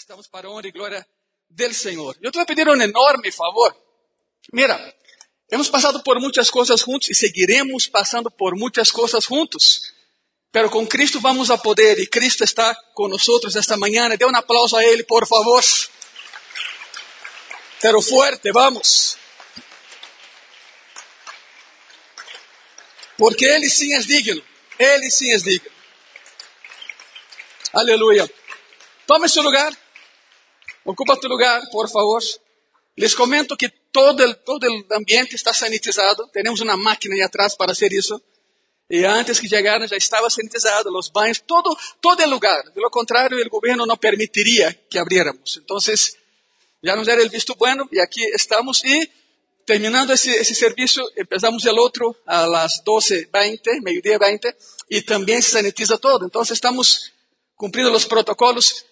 [0.00, 1.06] estamos para a honra e glória
[1.48, 2.16] del Senhor.
[2.22, 3.76] Eu te vou pedir um enorme favor.
[4.50, 4.74] Mira,
[5.50, 9.92] hemos passado por muitas coisas juntos e seguiremos passando por muitas coisas juntos.
[10.50, 14.08] Pero com Cristo vamos a poder e Cristo está conosco esta manhã.
[14.16, 15.62] Dê um aplauso a Ele, por favor.
[17.82, 19.18] Pero fuerte, vamos.
[23.18, 24.42] Porque Ele sim é digno.
[24.78, 25.70] Ele sim é digno.
[27.74, 28.28] Aleluia.
[29.06, 29.76] Tome seu lugar.
[30.84, 32.22] Ocupa tu lugar, por favor.
[32.96, 36.28] Les comento que todo el, todo el ambiente está sanitizado.
[36.32, 38.22] Tenemos una máquina ahí atrás para hacer eso.
[38.88, 42.72] Y antes que llegaran ya estaba sanitizado, los baños, todo, todo el lugar.
[42.74, 45.58] De lo contrario, el gobierno no permitiría que abriéramos.
[45.58, 46.18] Entonces,
[46.82, 48.84] ya nos era el visto bueno y aquí estamos.
[48.84, 49.08] Y
[49.64, 54.56] terminando ese, ese servicio, empezamos el otro a las 12.20, mediodía 20,
[54.88, 56.24] y también se sanitiza todo.
[56.24, 57.12] Entonces, estamos
[57.54, 58.86] cumpliendo los protocolos.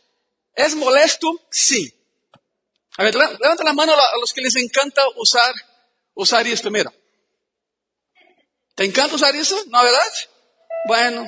[0.58, 1.28] ¿Es molesto?
[1.52, 1.94] Sí.
[2.96, 5.54] A ver, levanta la mano a los que les encanta usar,
[6.14, 6.92] usar esto, mira.
[8.74, 9.56] ¿Te encanta usar eso?
[9.68, 10.12] ¿No, verdad?
[10.88, 11.24] Bueno,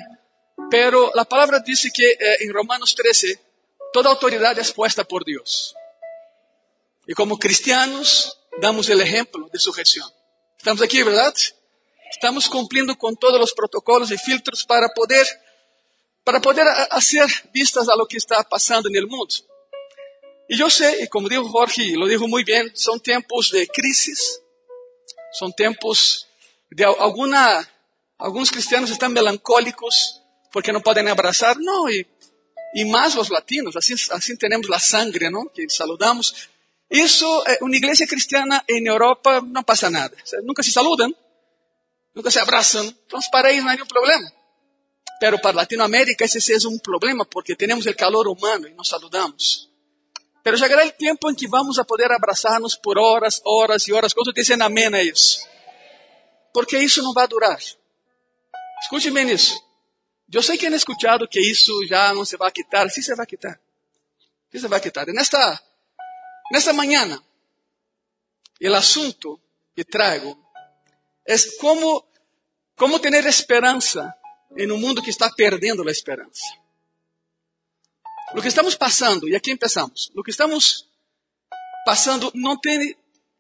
[0.69, 3.41] pero la palabra dice que eh, en Romanos 13,
[3.93, 5.77] toda autoridad es puesta por Dios.
[7.07, 10.11] Y como cristianos, damos el ejemplo de sujeción.
[10.59, 11.33] Estamos aquí, ¿verdad?
[12.11, 15.25] Estamos cumpliendo con todos los protocolos y filtros para poder
[16.25, 19.35] para poder hacer vistas a lo que está pasando en el mundo.
[20.49, 24.41] Y yo sé, y como dijo Jorge, lo dijo muy bien, son tiempos de crisis,
[25.33, 26.27] son tiempos
[26.71, 27.69] de alguna,
[28.19, 32.05] algunos cristianos están melancólicos porque no pueden abrazar, no, y,
[32.75, 35.51] y más los latinos, así, así tenemos la sangre, ¿no?
[35.55, 36.35] Que saludamos.
[36.89, 40.11] Eso, eh, una iglesia cristiana en Europa no pasa nada.
[40.43, 41.15] Nunca se saludan,
[42.13, 44.33] nunca se abrazan, entonces para ellos no hay ningún problema.
[45.21, 49.71] Pero para Latinoamérica ese es un problema porque tenemos el calor humano y nos saludamos.
[50.43, 54.15] Pero llegará el tiempo en que vamos a poder abrazarnos por horas, horas y horas.
[54.15, 55.43] ¿Cuántos dicen amén a eso?
[56.55, 57.61] Porque eso no va a durar.
[58.83, 59.55] Escúcheme eso.
[60.27, 62.91] Yo sé que han escuchado que eso ya no se va a quitar.
[62.91, 63.61] Sí se va a quitar.
[64.51, 65.11] Sí se va a quitar.
[65.11, 65.63] En esta,
[66.51, 67.23] en esta mañana,
[68.59, 69.39] el asunto
[69.77, 70.51] que traigo
[71.27, 72.09] es cómo,
[72.75, 74.17] cómo tener esperanza
[74.57, 76.45] em um mundo que está perdendo a esperança.
[78.35, 80.89] O que estamos passando, e aqui começamos, o que estamos
[81.85, 82.97] passando não tem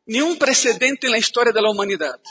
[0.06, 2.22] nenhum precedente na história da humanidade.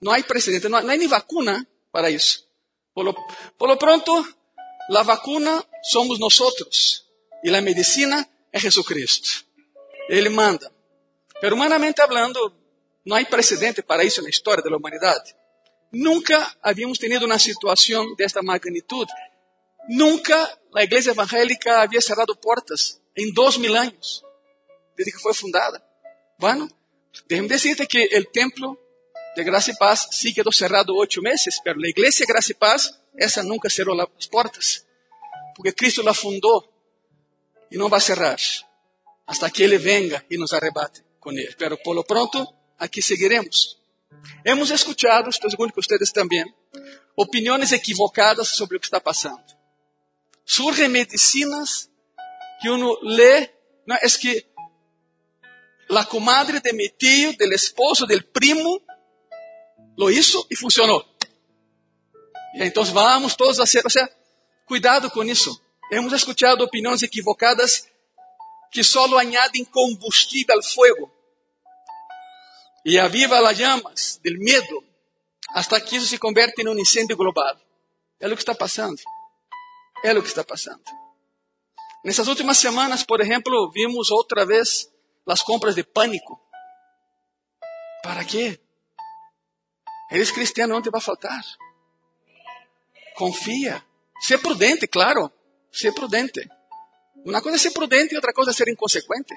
[0.00, 2.48] Não há precedente, não há, nem vacuna para isso.
[2.92, 3.14] Por lo,
[3.56, 4.12] por lo pronto,
[4.90, 6.36] a vacuna somos nós
[7.44, 9.44] e a medicina é Jesucristo.
[10.08, 10.72] Ele manda.
[11.40, 12.52] Pero humanamente hablando,
[13.04, 15.34] não há precedente para isso na história da humanidade.
[15.92, 19.06] Nunca habíamos tenido una situación de esta magnitud.
[19.88, 24.24] Nunca la iglesia evangélica había cerrado puertas en dos mil años,
[24.96, 25.84] desde que fue fundada.
[26.38, 26.68] Bueno,
[27.28, 28.78] déjame decirte que el templo
[29.36, 33.00] de Gracia y Paz sí quedó cerrado ocho meses, pero la iglesia Gracia y Paz,
[33.14, 34.86] esa nunca cerró las puertas,
[35.54, 36.72] porque Cristo la fundó
[37.70, 38.38] y no va a cerrar
[39.26, 41.54] hasta que Él venga y nos arrebate con Él.
[41.58, 43.81] Pero por lo pronto, aquí seguiremos.
[44.44, 46.44] Hemos escuchado, estou seguro que vocês também,
[47.16, 49.42] opiniões equivocadas sobre o que está passando.
[50.44, 51.90] Surgem medicinas
[52.60, 53.50] que uno lê,
[53.86, 54.46] não, é que
[55.90, 58.80] a comadre de mi tío, del esposo, del primo,
[59.96, 61.04] lo hizo e funcionou.
[62.54, 64.10] Então vamos todos a ser, ou seja,
[64.66, 65.60] cuidado com isso.
[65.90, 67.86] Hemos escuchado opiniões equivocadas
[68.70, 71.21] que só añadem combustível ao fogo
[72.84, 74.84] y aviva las llamas del miedo
[75.48, 77.60] hasta que eso se convierte en un incendio global.
[78.18, 79.02] É o que está passando.
[80.04, 80.84] É o que está passando.
[82.04, 84.90] Nessas últimas semanas, por exemplo, vimos outra vez
[85.26, 86.40] as compras de pânico.
[88.02, 88.60] ¿Para quê?
[90.10, 91.42] Eres cristiano, não te vai faltar.
[93.14, 93.84] Confia.
[94.20, 95.32] Ser prudente, claro.
[95.70, 96.48] Ser prudente.
[97.24, 99.34] Uma coisa é ser prudente e outra coisa é ser inconsequente.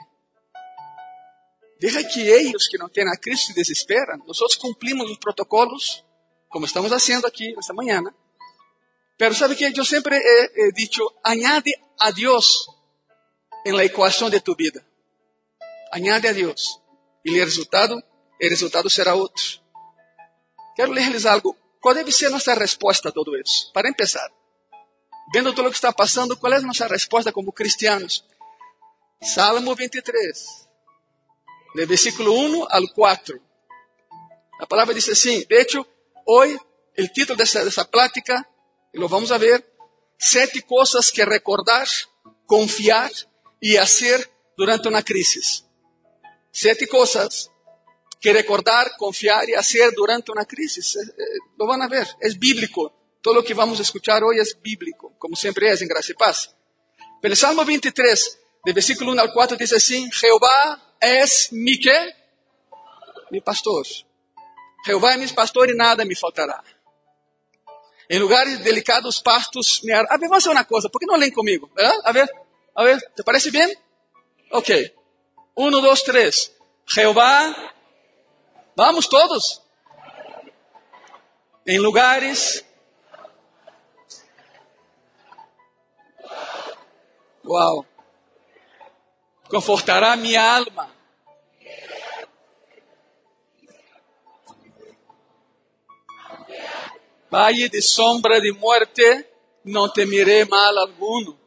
[1.80, 4.18] Deja que ellos que não têm a Cristo se desesperam.
[4.26, 6.04] Nós cumprimos os protocolos,
[6.50, 8.02] como estamos fazendo aqui esta manhã.
[9.18, 12.68] Pero sabe que eu sempre he, he dicho, añade a Deus
[13.66, 14.86] em la equação de tu vida.
[15.92, 16.82] Añade a Deus.
[17.24, 19.60] E o resultado, o resultado será outro.
[20.76, 21.58] Quero ler-lhes algo.
[21.82, 23.72] Qual deve ser nossa resposta a todo isso?
[23.72, 24.32] Para começar,
[25.34, 28.26] vendo tudo o que está passando, qual é a nossa resposta como cristianos?
[29.22, 30.65] Salmo 23
[31.76, 33.38] del versículo 1 al 4.
[34.60, 35.88] La palabra dice así, de hecho,
[36.26, 36.58] hoy
[36.96, 38.50] el título de esa, de esa plática,
[38.94, 39.70] y lo vamos a ver,
[40.18, 41.88] siete cosas que recordar,
[42.46, 43.12] confiar
[43.60, 45.66] y hacer durante una crisis.
[46.52, 47.52] Siete cosas
[48.22, 50.96] que recordar, confiar y hacer durante una crisis.
[50.96, 51.24] Eh, eh,
[51.58, 52.94] lo van a ver, es bíblico.
[53.22, 56.16] Todo lo que vamos a escuchar hoy es bíblico, como siempre es en Gracia y
[56.16, 56.56] Paz.
[57.22, 62.16] Pero el Salmo 23, de versículo 1 al 4, dice así, Jehová es mi qué?
[63.30, 63.86] Mi pastor.
[64.86, 66.64] Jehová es mi pastor y nada me faltará.
[68.08, 70.08] En lugares delicados pastos me hará.
[70.10, 71.70] A ver, vamos a hacer una cosa, ¿por qué no leen conmigo?
[71.78, 71.90] ¿Eh?
[72.04, 72.30] A ver,
[72.76, 73.72] a ver, ¿te parece bien?
[74.52, 74.70] Ok.
[75.56, 76.52] Uno, dos, tres.
[76.88, 77.74] Jehová
[78.76, 79.62] Vamos todos.
[81.66, 82.66] Em lugares.
[87.46, 87.86] Uau.
[89.50, 90.94] Confortará minha alma.
[97.30, 99.26] Valle de sombra de muerte,
[99.64, 101.46] não temeré mal alguno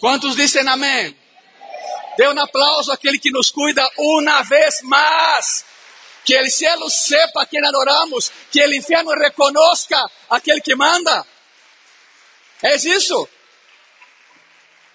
[0.00, 1.16] Quantos dizem amém?
[2.16, 5.64] Dê um aplauso àquele que nos cuida uma vez mais.
[6.24, 9.96] Que o cielo sepa a quem adoramos, que o inferno reconozca
[10.28, 11.26] aquele que manda.
[12.62, 13.28] É isso.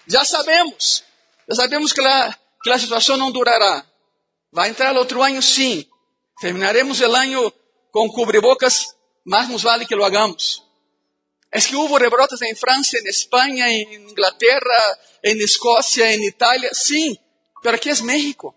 [0.06, 1.04] Já sabemos.
[1.48, 3.84] Já sabemos que a, que a situação não durará.
[4.52, 5.88] Vai entrar outro ano, sim.
[6.40, 7.52] Terminaremos o ano
[7.90, 8.94] com cubrebocas,
[9.24, 10.62] mas nos vale que lo hagamos.
[11.50, 16.70] Es que hubo rebrotes en Francia, en España, en Inglaterra, en Escocia, en Italia.
[16.72, 17.18] Sí,
[17.62, 18.54] pero aquí es México.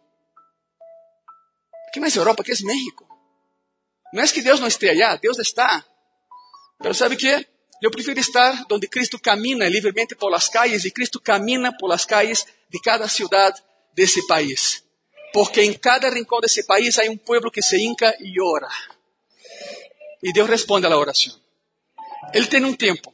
[1.87, 3.07] Aquí no es Europa, aquí es México.
[4.11, 5.85] No es que no esté allá, Dios está.
[6.79, 7.47] Pero ¿sabe qué?
[7.81, 12.05] Yo prefiero estar donde Cristo camina libremente por las calles y Cristo camina por las
[12.05, 13.53] calles de cada ciudad
[13.95, 14.83] de ese país.
[15.31, 18.69] Porque en cada rincón de ese país hay un pueblo que se hinca y ora.
[20.21, 21.35] Y Dios responde la oración.
[22.33, 23.13] Ele tem um tempo.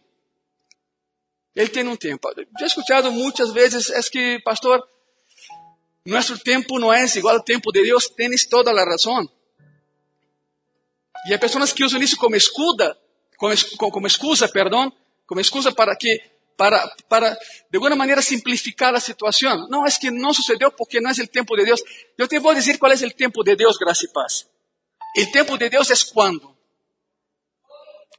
[1.56, 2.30] Ele tem um tempo.
[2.60, 4.88] Já escutado muitas vezes, é que, pastor,
[6.06, 9.30] nosso tempo não é igual ao tempo de Deus, tens toda a razão.
[11.28, 12.98] E há pessoas que usam isso como escuda,
[13.78, 14.92] como, como excusa, perdão,
[15.28, 16.22] como excusa para que,
[16.56, 17.34] para, para,
[17.70, 19.68] de alguma maneira, simplificar a situação.
[19.70, 21.82] Não, é que não sucedeu porque não é o tempo de Deus.
[22.18, 24.48] Eu te vou dizer qual é o tempo de Deus, graça e paz.
[25.18, 26.56] O tempo de Deus é quando?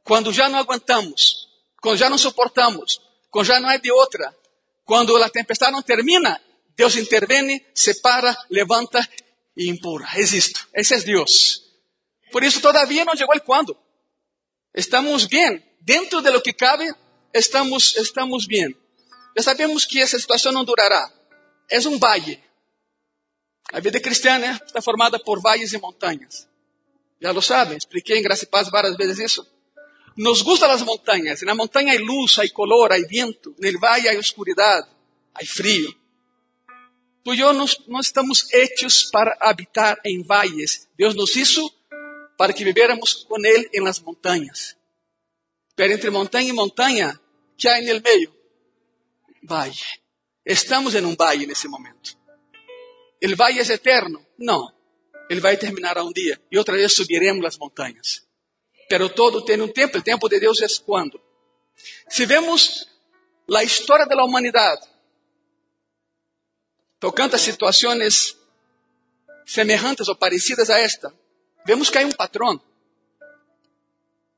[0.03, 1.49] Quando já não aguentamos,
[1.81, 3.01] quando já não suportamos,
[3.31, 4.35] quando já não é de outra,
[4.85, 6.39] quando a tempestade não termina,
[6.77, 9.07] Deus intervene, separa, levanta
[9.57, 10.07] e empurra.
[10.15, 10.67] É isto.
[10.73, 11.63] Esse é Deus.
[12.31, 13.75] Por isso, todavia não chegou o quando.
[14.75, 15.63] Estamos bem.
[15.79, 16.93] Dentro de lo que cabe,
[17.31, 18.75] estamos, estamos bem.
[19.37, 21.09] Já sabemos que essa situação não durará.
[21.69, 22.43] É um vale.
[23.71, 26.47] A vida cristiana está formada por vales e montanhas.
[27.21, 29.47] Já lo sabem, expliquei em Graça e Paz várias vezes isso.
[30.17, 31.41] Nos gustan las montañas.
[31.41, 33.55] En la montaña hay luz, hay color, hay viento.
[33.57, 34.87] En el valle hay oscuridad,
[35.33, 35.89] hay frío.
[37.23, 40.89] Tú y yo no, no estamos hechos para habitar en valles.
[40.97, 41.73] Dios nos hizo
[42.37, 44.77] para que viviéramos con Él en las montañas.
[45.75, 47.21] Pero entre montaña y montaña,
[47.57, 48.35] ¿qué hay en el medio?
[49.41, 50.01] Valle.
[50.43, 52.11] Estamos en un valle en ese momento.
[53.19, 54.25] ¿El valle es eterno?
[54.37, 54.73] No.
[55.29, 58.25] El valle terminará un día y otra vez subiremos las montañas.
[58.87, 59.97] Pero todo tem um tempo.
[59.97, 61.19] O tempo de Deus é quando?
[62.07, 62.87] Se vemos
[63.53, 64.87] a história da humanidade,
[66.99, 68.37] tocando a situações
[69.45, 71.13] semelhantes ou parecidas a esta,
[71.65, 72.61] vemos que há um patrão.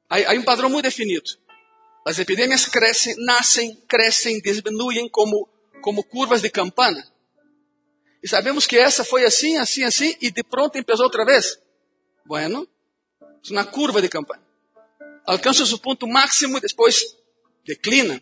[0.10, 1.30] Há, um padrão muito definido.
[2.06, 5.48] As epidemias crescem, nascem, crescem, diminuem como,
[5.82, 7.06] como curvas de campana.
[8.24, 11.60] E sabemos que essa foi assim, assim, assim, e de pronto começou outra vez.
[12.26, 12.68] Bueno,
[13.52, 14.44] uma curva de campana.
[15.26, 17.16] Alcança seu ponto máximo e depois
[17.66, 18.22] declina.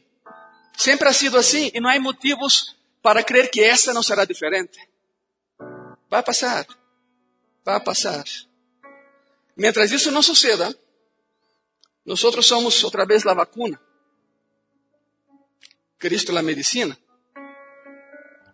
[0.75, 4.79] Sempre ha sido assim e não há motivos para crer que essa não será diferente.
[6.09, 6.65] Vai passar.
[7.63, 8.23] Vai passar.
[9.55, 10.77] Mientras isso não suceda,
[12.05, 13.79] nós somos outra vez a vacuna.
[15.97, 16.97] Cristo é a medicina.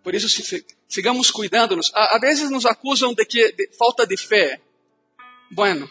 [0.03, 0.27] Por isso,
[0.87, 1.91] sigamos cuidando-nos.
[1.93, 4.61] Às vezes nos acusam de que de falta de fé.
[5.51, 5.89] Bueno,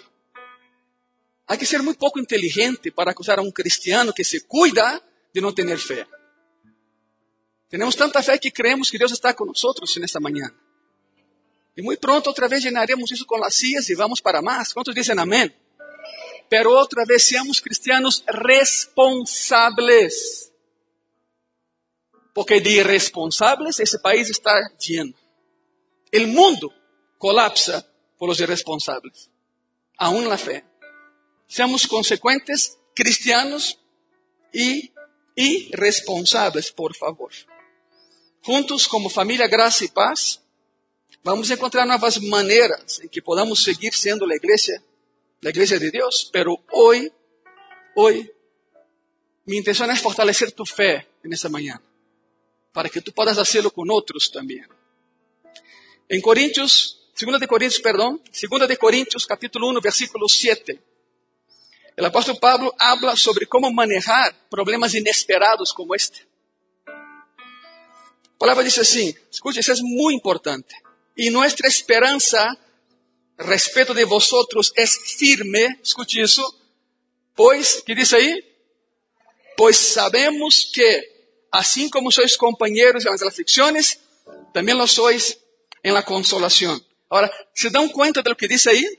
[1.50, 5.02] Há que ser muito pouco inteligente para acusar a um cristiano que se cuida
[5.34, 6.06] de não ter fé.
[7.68, 10.48] Temos tanta fé que creemos que Deus está conosco nesta manhã.
[11.76, 14.72] E muito pronto outra vez llenaremos isso com as sillas e vamos para mais.
[14.72, 15.54] Quantos dizem amém?
[16.48, 20.50] Pero outra vez seamos cristianos responsáveis.
[22.34, 25.14] Porque de irresponsáveis esse país está lleno.
[26.12, 26.72] O mundo
[27.18, 27.86] colapsa
[28.18, 29.30] por os irresponsáveis.
[29.96, 30.64] Aún na fé.
[31.46, 33.78] Seamos consequentes cristianos
[34.52, 34.92] e
[35.36, 37.32] irresponsáveis, por favor.
[38.44, 40.40] Juntos, como família Graça e Paz,
[41.22, 44.82] vamos encontrar novas maneiras em que podamos seguir sendo a igreja,
[45.44, 47.12] a igreja de Deus, pero hoje,
[47.94, 48.32] hoje,
[49.46, 51.80] minha intenção é fortalecer tu fé nessa manhã,
[52.72, 54.64] para que tu possas fazê-lo com outros também.
[56.08, 60.80] Em Coríntios, 2 de Coríntios, perdão, 2 de Coríntios, capítulo 1, versículo 7.
[62.00, 66.26] O apóstolo Pablo habla sobre como manejar problemas inesperados como este.
[66.86, 70.74] A palavra diz assim, escute, isso é muito importante.
[71.20, 72.56] E nossa esperança
[73.38, 76.42] respeito de vosotros é firme, escute isso,
[77.36, 78.42] pois, que diz aí?
[79.54, 81.12] Pois sabemos que,
[81.52, 83.98] assim como sois companheiros nas aflicções,
[84.54, 85.38] também lo sois
[85.84, 86.80] em la consolação.
[87.10, 88.98] Agora, ¿se dão conta do que diz aí?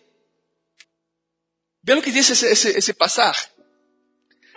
[1.83, 3.35] Vê o que diz esse, esse passar.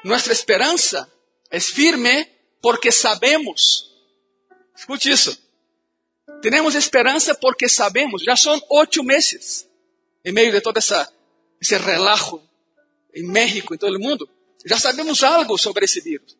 [0.05, 1.11] Nossa esperança
[1.51, 2.31] é firme
[2.61, 3.91] porque sabemos.
[4.77, 5.44] Escute isso.
[6.41, 8.23] Temos esperança porque sabemos.
[8.23, 9.69] Já são oito meses
[10.25, 11.13] em meio de todo essa,
[11.61, 12.41] esse relajo
[13.15, 14.29] em México, em todo o mundo.
[14.65, 16.37] Já sabemos algo sobre esse vírus.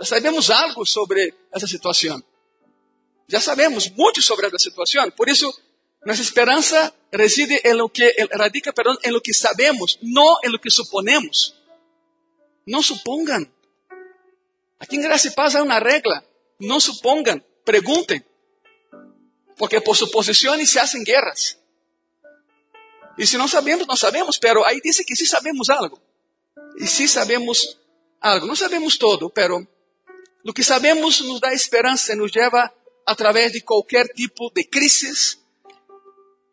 [0.00, 2.22] Já sabemos algo sobre essa situação.
[3.28, 5.10] Já sabemos muito sobre essa situação.
[5.12, 5.52] Por isso,
[6.04, 10.58] nossa esperança reside em lo que radica, perdão, em lo que sabemos, não em lo
[10.58, 11.54] que suponemos.
[12.66, 13.46] Não supongam.
[14.78, 16.24] Aqui em Graça e Paz há uma regra.
[16.58, 18.24] Não supongam, perguntem.
[19.60, 21.58] Porque por suposições se fazem guerras.
[23.18, 26.00] E se não sabemos, não sabemos, pero aí diz que sim sabemos algo.
[26.78, 27.76] E sim sabemos
[28.22, 28.46] algo.
[28.46, 29.68] Não sabemos todo, pero
[30.46, 32.72] o que sabemos nos dá esperança, nos leva
[33.04, 35.38] através de qualquer tipo de crises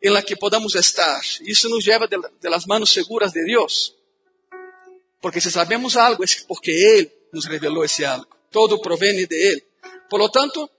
[0.02, 1.22] em la que podamos estar.
[1.40, 3.96] Isso nos leva de, de las manos seguras de Deus.
[5.22, 8.28] Porque se sabemos algo, é porque Ele nos revelou esse algo.
[8.50, 9.64] Todo provém de Ele.
[10.10, 10.70] Por lo tanto,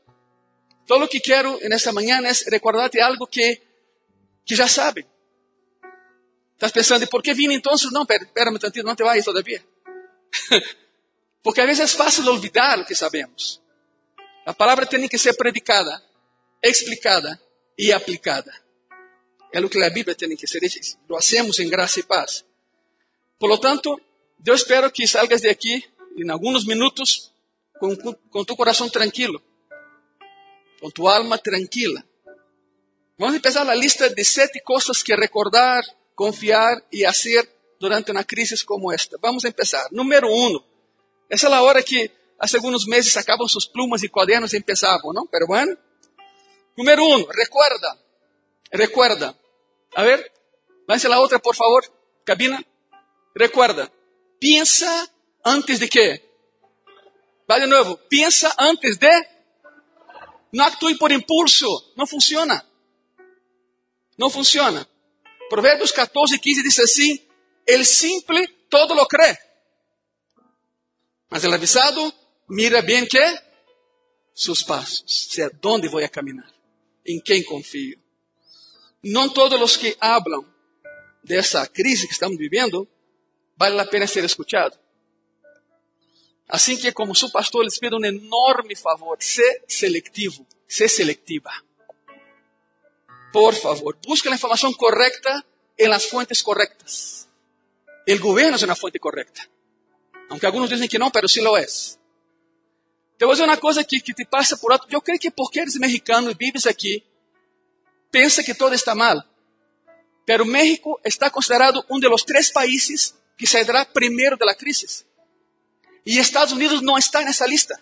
[0.90, 3.62] todo o que quero nesta manhã é recordar-te algo que,
[4.44, 5.06] que já sabem.
[6.56, 7.76] Estás pensando, por que vim então?
[7.92, 9.64] Não, espera um tantinho, não te vayas todavia.
[11.44, 13.62] porque às vezes é fácil olvidar o que sabemos.
[14.48, 16.04] A palavra tem que ser predicada,
[16.64, 17.40] explicada
[17.78, 18.52] e aplicada.
[19.54, 20.60] É o que a Bíblia tem que ser.
[21.08, 22.44] Lo hacemos em graça e paz.
[23.38, 24.02] Por lo tanto,
[24.44, 27.32] eu espero que salgas de aqui em alguns minutos
[27.80, 29.40] com, com tu coração tranquilo,
[30.80, 32.04] com tu alma tranquila.
[33.18, 35.84] Vamos empezar a lista de sete coisas que recordar,
[36.16, 39.18] confiar e fazer durante uma crise como esta.
[39.22, 39.88] Vamos empezar.
[39.92, 40.60] Número um.
[41.30, 42.10] Essa é a hora que
[42.40, 45.28] há alguns meses sacavam suas plumas e cadernos e empezavam, não?
[45.28, 45.78] Pero bueno.
[46.78, 48.00] Número um, recuerda,
[48.72, 49.38] recuerda.
[49.96, 50.32] A ver,
[50.88, 51.84] lance a outra, por favor,
[52.24, 52.64] cabina.
[53.36, 53.92] Recuerda,
[54.40, 55.10] piensa
[55.44, 56.24] antes de quê?
[57.46, 59.10] Vai de novo, piensa antes de.
[60.52, 62.66] Não actue por impulso, não funciona.
[64.18, 64.88] Não funciona.
[65.50, 67.20] Provérbios 14, 15 diz assim:
[67.66, 69.38] El simple todo lo cree.
[71.30, 72.14] Mas el avisado
[72.48, 73.20] mira bem que
[74.34, 76.52] seus passos, sei onde vou a caminhar,
[77.06, 78.00] em quem confio.
[79.04, 80.46] Não todos os que hablam
[81.24, 82.88] dessa crise que estamos vivendo
[83.58, 84.78] vale a pena ser escutado.
[86.50, 91.52] Assim que, como seu pastor, les pido um enorme favor: ser seletivo, ser selectiva.
[93.32, 95.46] Por favor, busque a informação correta
[95.78, 97.30] em las fuentes correctas.
[98.10, 99.48] O governo é uma fonte correta.
[100.30, 102.00] Aunque alguns dizem que não, pero sí lo es.
[103.20, 104.88] Te vou dizer uma coisa que, que te passa por alto.
[104.90, 107.04] Eu creio que porque eres mexicano e vives aqui,
[108.10, 109.24] pensa que todo está mal.
[110.26, 115.06] Pero México está considerado um dos três países que sairá primeiro da crise.
[116.06, 117.80] E Estados Unidos não está nessa lista.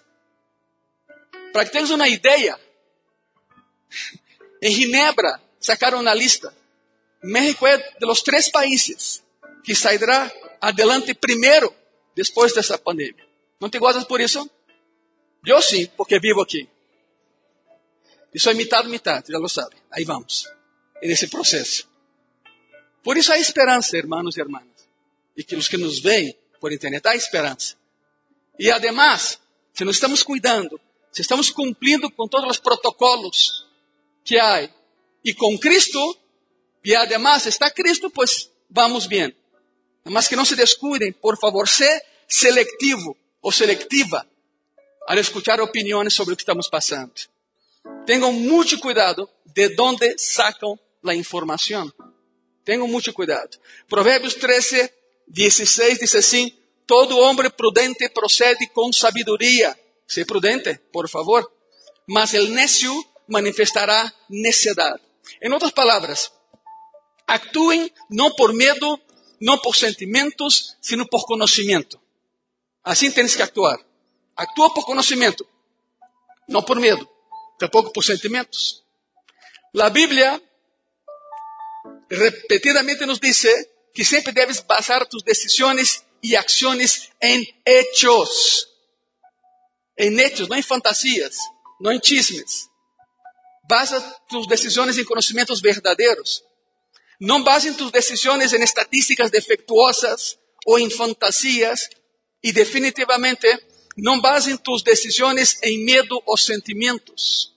[1.54, 2.60] Para que tenhas uma ideia,
[4.62, 6.54] em Ginebra sacaram uma lista.
[7.24, 9.24] México é de los três países
[9.64, 10.32] que sairá
[10.62, 11.74] adelante primeiro
[12.16, 13.26] depois dessa pandemia.
[13.60, 14.50] Não te gostas por isso?
[15.46, 16.68] Eu sim, porque vivo aqui.
[18.34, 19.76] E sou metade, metade, já lo sabe.
[19.92, 20.46] Aí vamos,
[21.02, 21.90] nesse processo.
[23.02, 24.68] Por isso há esperança, irmãos e irmãs.
[25.36, 27.77] E que os que nos veem por internet, há esperança.
[28.60, 29.40] E además,
[29.74, 30.80] se nós estamos cuidando,
[31.12, 33.66] se estamos cumprindo com todos os protocolos
[34.24, 34.70] que há,
[35.24, 36.18] e com Cristo,
[36.84, 39.36] e además está Cristo, pues vamos bem.
[40.06, 44.28] Mas que não se descuidem, por favor, ser seletivo ou seletiva
[45.08, 47.14] ao escutar opiniões sobre o que estamos passando.
[48.06, 51.92] Tenham muito cuidado de onde sacam a informação.
[52.64, 53.58] Tenham muito cuidado.
[53.88, 54.92] Provérbios 13,
[55.28, 56.57] 16 diz assim:
[56.88, 59.78] todo hombre prudente procede con sabiduría.
[60.08, 61.54] Sé prudente, por favor.
[62.08, 62.92] Mas el necio
[63.28, 65.00] manifestará necedad.
[65.42, 66.32] En otras palabras,
[67.28, 69.02] actúen no por miedo,
[69.40, 72.02] no por sentimientos, sino por conocimiento.
[72.84, 73.86] Así tienes que actuar.
[74.36, 75.46] Actúa por conocimiento,
[76.48, 77.12] no por miedo,
[77.60, 78.86] tampoco por sentimientos.
[79.74, 80.42] La Biblia
[82.10, 83.50] repetidamente nos dice
[83.94, 88.70] que siempre debes basar tus decisiones y acciones en hechos.
[89.96, 91.38] En hechos, no en fantasías,
[91.80, 92.70] no en chismes.
[93.68, 96.44] Basa tus decisiones en conocimientos verdaderos.
[97.20, 101.90] No basen tus decisiones en estadísticas defectuosas o en fantasías.
[102.42, 103.48] Y definitivamente
[103.96, 107.56] no basen tus decisiones en miedo o sentimientos.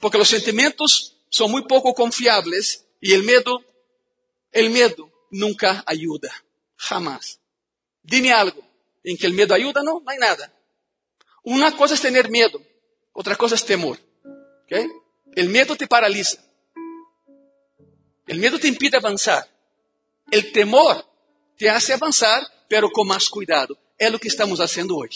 [0.00, 3.64] Porque los sentimientos son muy poco confiables y el miedo,
[4.52, 6.44] el miedo nunca ayuda.
[6.76, 7.40] Jamás.
[8.04, 8.62] Dime algo
[9.02, 10.52] en que el miedo ayuda, no, no hay nada.
[11.42, 12.62] Una cosa es tener miedo,
[13.12, 13.98] otra cosa es temor.
[14.64, 14.86] ¿Okay?
[15.34, 16.38] El miedo te paraliza.
[18.26, 19.48] El miedo te impide avanzar.
[20.30, 21.04] El temor
[21.56, 23.76] te hace avanzar, pero con más cuidado.
[23.98, 25.10] Es lo que estamos haciendo hoy.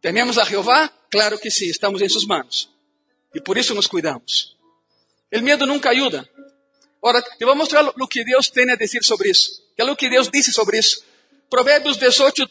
[0.00, 0.92] ¿Tememos a Jehová?
[1.10, 2.70] Claro que sí, estamos en sus manos.
[3.34, 4.56] Y por eso nos cuidamos.
[5.30, 6.26] El miedo nunca ayuda.
[7.02, 9.62] Ahora, te voy a mostrar lo que Dios tiene a decir sobre eso.
[9.76, 11.00] ¿Qué es lo que Dios dice sobre eso?
[11.50, 12.44] Proverbios 18,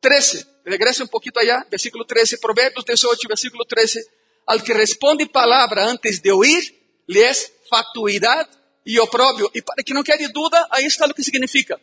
[0.00, 0.46] 13.
[0.64, 2.38] Regresa un poquito allá, versículo 13.
[2.38, 4.04] Proverbios 18, versículo 13.
[4.46, 8.48] Al que responde palabra antes de oír, le es fatuidad
[8.84, 9.50] y oprobio.
[9.52, 11.78] Y para que no quede duda, ahí está lo que significa.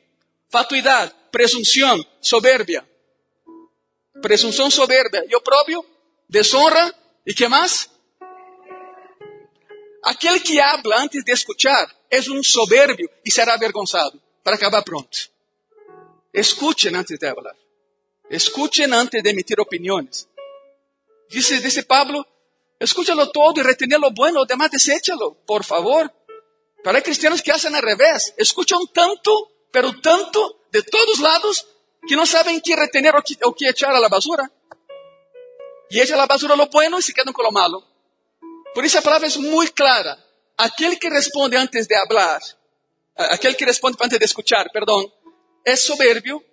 [0.49, 2.87] Fatuidad, presunción, soberbia.
[4.21, 5.85] Presunción soberbia y oprobio,
[6.27, 6.93] deshonra.
[7.25, 7.89] ¿Y qué más?
[10.03, 15.17] Aquel que habla antes de escuchar es un soberbio y será avergonzado para acabar pronto.
[16.35, 17.55] Escuchen antes de hablar.
[18.29, 20.27] Escuchen antes de emitir opiniones.
[21.29, 22.27] Dice, dice Pablo,
[22.77, 26.13] escúchalo todo y retener lo bueno, lo demás deséchalo, por favor.
[26.83, 28.33] Pero hay cristianos que hacen al revés.
[28.35, 29.31] Escuchan tanto,
[29.71, 31.67] pero tanto, de todos lados,
[32.05, 34.51] que no saben qué retener o qué, o qué echar a la basura.
[35.89, 37.81] Y echan a la basura lo bueno y se quedan con lo malo.
[38.73, 40.21] Por eso la palabra es muy clara.
[40.57, 42.41] Aquel que responde antes de hablar,
[43.15, 45.14] aquel que responde antes de escuchar, perdón,
[45.65, 46.43] es soberbio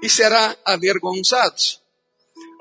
[0.00, 1.56] y será avergonzado.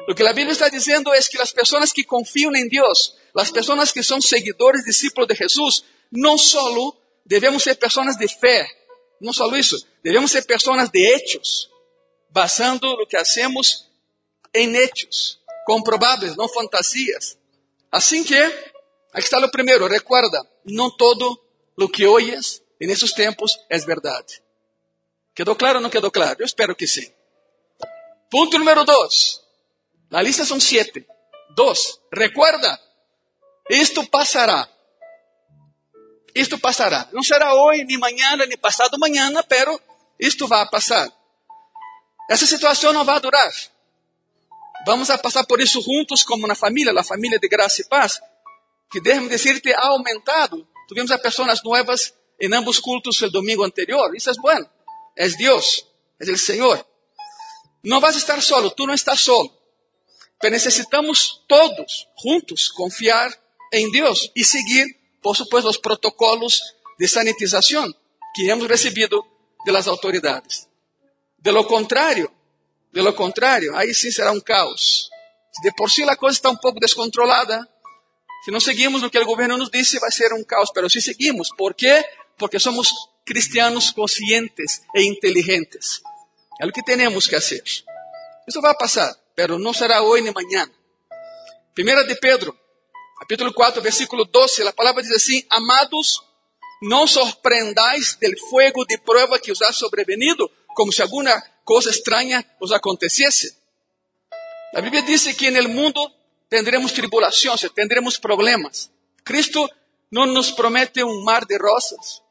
[0.08, 3.52] Lo que la Biblia está diciendo es que las personas que confían en Dios, las
[3.52, 8.68] personas que son seguidores, discípulos de Jesús, no solo debemos ser personas de fe,
[9.20, 11.70] no solo eso, debemos ser personas de hechos,
[12.32, 13.92] basando lo que hacemos
[14.52, 17.38] en hechos, comprobables, no fantasías.
[17.92, 18.42] Así que,
[19.14, 24.26] aquí está lo primero, recuerda, no todo lo que oyes en esos tiempos es verdad.
[25.40, 26.38] ¿Quedó claro o no quedó claro?
[26.40, 27.14] Yo espero que sí.
[28.30, 29.42] Punto número dos.
[30.10, 31.08] La lista son siete.
[31.56, 32.02] Dos.
[32.12, 32.78] Recuerda,
[33.70, 34.70] esto pasará.
[36.34, 37.08] Esto pasará.
[37.14, 39.80] No será hoy, ni mañana, ni pasado mañana, pero
[40.18, 41.10] esto va a pasar.
[42.30, 43.50] Essa situação não vai durar.
[44.86, 48.20] Vamos a passar por isso juntos como na família, a família de graça e paz,
[48.92, 50.68] que déjame decirte ha aumentado.
[50.90, 54.14] Tivemos a pessoas novas em ambos cultos o domingo anterior.
[54.14, 54.70] Isso é bueno.
[55.20, 55.86] Es Dios,
[56.18, 56.88] es el Señor.
[57.84, 59.52] No vas a estar solo, tú no estás solo.
[60.40, 63.30] Pero necesitamos todos juntos confiar
[63.72, 64.88] en Dios y seguir,
[65.22, 67.94] por supuesto, los protocolos de sanitización
[68.34, 69.28] que hemos recibido
[69.66, 70.70] de las autoridades.
[71.38, 72.32] De lo contrario,
[72.94, 75.12] de lo contrario, ahí sí será un caos.
[75.64, 77.68] De por sí la cosa está un poco descontrolada.
[78.46, 80.72] Si no seguimos lo que el gobierno nos dice, va a ser un caos.
[80.74, 82.06] Pero si seguimos, ¿por qué?
[82.38, 86.02] Porque somos cristianos conscientes e inteligentes.
[86.60, 87.62] É o que temos que fazer.
[88.48, 90.68] Isso vai passar, pero não será hoje nem amanhã.
[91.76, 92.58] Primeira de Pedro,
[93.20, 96.24] capítulo 4, versículo 12, a palavra diz assim: Amados,
[96.82, 102.44] não sorprendais del fuego de prueba que os ha sobrevenido, como se alguma coisa estranha
[102.60, 103.56] os acontecesse.
[104.74, 106.02] A Bíblia diz que no mundo
[106.50, 108.90] tendremos tribulações, tendremos problemas.
[109.24, 109.70] Cristo
[110.12, 112.24] não nos promete um mar de rosas,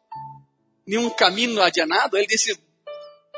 [0.88, 2.16] nenhum caminho allanado.
[2.16, 2.58] Ele disse: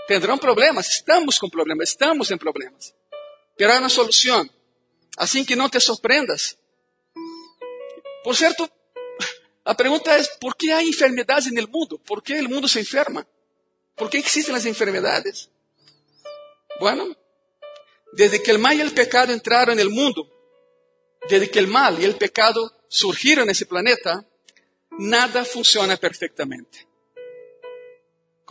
[0.06, 2.94] tendrão problemas, estamos com problemas, estamos em problemas.
[3.56, 4.48] Pero há uma solução.
[5.16, 6.56] Assim que não te surpreendas.
[8.22, 8.70] Por certo,
[9.64, 11.98] a pergunta é: por que há enfermidades no mundo?
[11.98, 13.26] Por que o mundo se enferma?
[13.96, 15.50] Por que existem as enfermidades?
[16.78, 17.14] Bueno,
[18.12, 20.26] desde que el mal y el pecado entraron en el mundo,
[21.28, 24.24] desde que el mal y el pecado surgieron en ese planeta,
[24.98, 25.98] nada funciona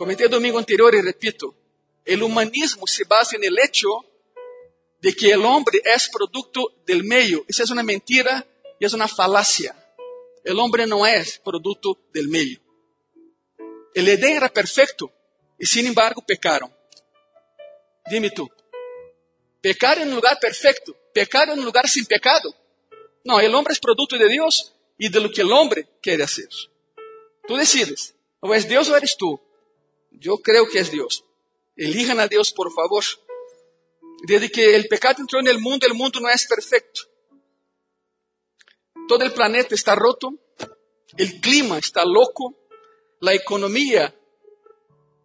[0.00, 1.54] Comentei domingo anterior e repito:
[2.04, 3.88] el humanismo se basa en el hecho
[5.00, 7.44] de que el hombre es producto del medio.
[7.48, 8.46] Esa es una mentira
[8.78, 9.76] y es una falacia.
[10.42, 12.60] El hombre no es producto del medio.
[13.94, 15.12] El Edén era perfecto
[15.58, 16.74] y sin embargo pecaron.
[18.10, 18.48] Dime tú,
[19.60, 22.54] pecar en un lugar perfecto, pecar en un lugar sin pecado.
[23.24, 26.48] No, el hombre es producto de Dios y de lo que el hombre quiere hacer.
[27.46, 29.38] Tú decides, o es Dios o eres tú.
[30.20, 31.24] Yo creo que es Dios.
[31.76, 33.02] Elijan a Dios, por favor.
[34.22, 37.00] Desde que el pecado entró en el mundo, el mundo no es perfecto.
[39.08, 40.34] Todo el planeta está roto,
[41.16, 42.54] el clima está loco,
[43.20, 44.14] la economía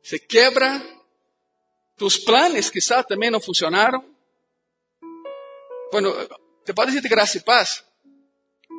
[0.01, 0.81] se quebra,
[1.97, 4.17] tus planes quizá también no funcionaron.
[5.91, 6.13] Bueno,
[6.63, 7.85] te puedo decir de gracia y paz.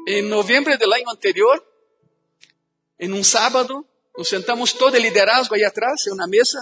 [0.07, 1.63] En noviembre del año anterior,
[2.99, 6.59] en un sábado, nos sentamos todo el liderazgo ahí atrás, en una mesa,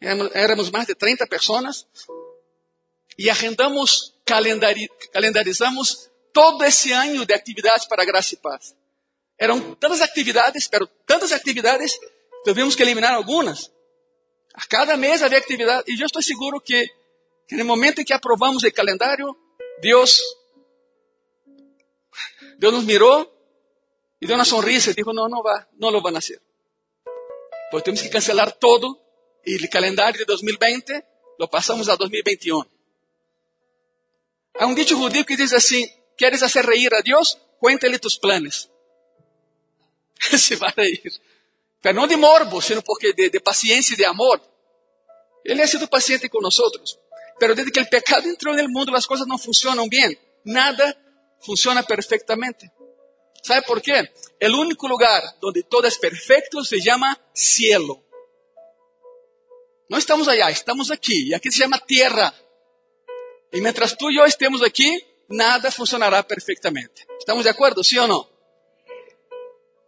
[0.00, 1.86] éramos más de 30 personas,
[3.16, 4.14] y agendamos,
[5.12, 8.76] calendarizamos todo ese año de actividades para Gracia y Paz.
[9.38, 11.98] Eram tantas actividades, pero tantas actividades,
[12.44, 13.72] tivemos que eliminar algumas.
[14.54, 16.88] A cada mês havia atividade, e eu estou seguro que,
[17.46, 19.36] que no momento em que aprovamos o calendário,
[19.80, 20.20] Deus,
[22.58, 23.30] Deus nos mirou
[24.20, 26.40] e deu uma sonrisa e disse: Não, não vai, não lo hacer.
[27.70, 29.00] Pues temos que cancelar todo
[29.44, 31.04] e o calendário de 2020
[31.38, 32.66] lo passamos a 2021.
[34.58, 37.38] Há um dicho judío que diz assim: ¿Quieres hacer reír a Dios?
[37.60, 38.70] Cuéntale tus planes.
[40.38, 41.12] Se vai reír.
[41.82, 44.40] Pero não de morbo, sino porque de, de paciencia y de amor.
[45.44, 46.98] Ele ha sido paciente con nosotros.
[47.38, 50.18] Pero desde que el pecado entró en el mundo, las cosas no funcionan bien.
[50.44, 50.96] Nada
[51.40, 52.72] funciona perfectamente.
[53.46, 54.12] ¿Sabe por qué?
[54.40, 58.02] El único lugar donde todo es perfecto se llama cielo.
[59.88, 61.28] No estamos allá, estamos aquí.
[61.28, 62.34] Y aquí se llama tierra.
[63.52, 67.06] Y mientras tú y yo estemos aquí, nada funcionará perfectamente.
[67.20, 67.84] ¿Estamos de acuerdo?
[67.84, 68.28] ¿Sí o no?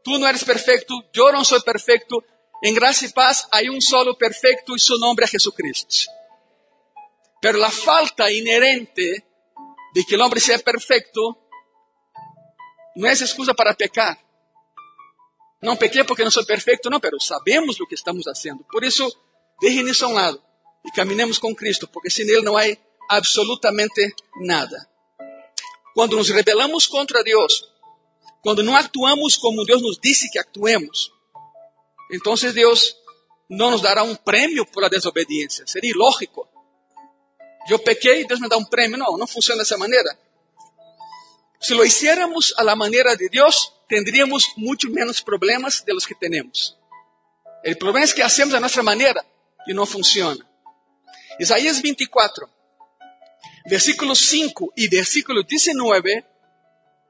[0.05, 2.23] Tú no eres perfecto, yo no soy perfecto.
[2.63, 6.13] En gracia y paz hay un solo perfecto y su nombre es Jesucristo.
[7.41, 9.27] Pero la falta inherente
[9.95, 11.48] de que el hombre sea perfecto
[12.99, 14.19] no es excusa para pecar.
[15.61, 18.67] No pequé porque no soy perfecto, no, pero sabemos lo que estamos haciendo.
[18.73, 19.09] Por eso,
[19.61, 20.45] dejen eso a un lado
[20.83, 22.77] y caminemos con Cristo, porque sin Él no hay
[23.09, 24.91] absolutamente nada.
[25.95, 27.73] Cuando nos rebelamos contra Dios,
[28.43, 31.13] cuando no actuamos como Dios nos dice que actuemos,
[32.11, 32.99] entonces Dios
[33.49, 35.65] no nos dará un premio por la desobediencia.
[35.69, 36.51] Sería ilógico.
[37.69, 38.97] Yo pequé y Dios me da un premio.
[38.97, 40.19] No, no funciona de esa manera.
[41.61, 46.15] Si lo hiciéramos a la manera de Dios, tendríamos mucho menos problemas de los que
[46.15, 46.77] tenemos.
[47.65, 49.25] El problema es que hacemos a nuestra manera
[49.67, 50.49] y no funciona.
[51.39, 52.49] Isaías 24,
[53.67, 56.27] versículo 5 y versículo 19,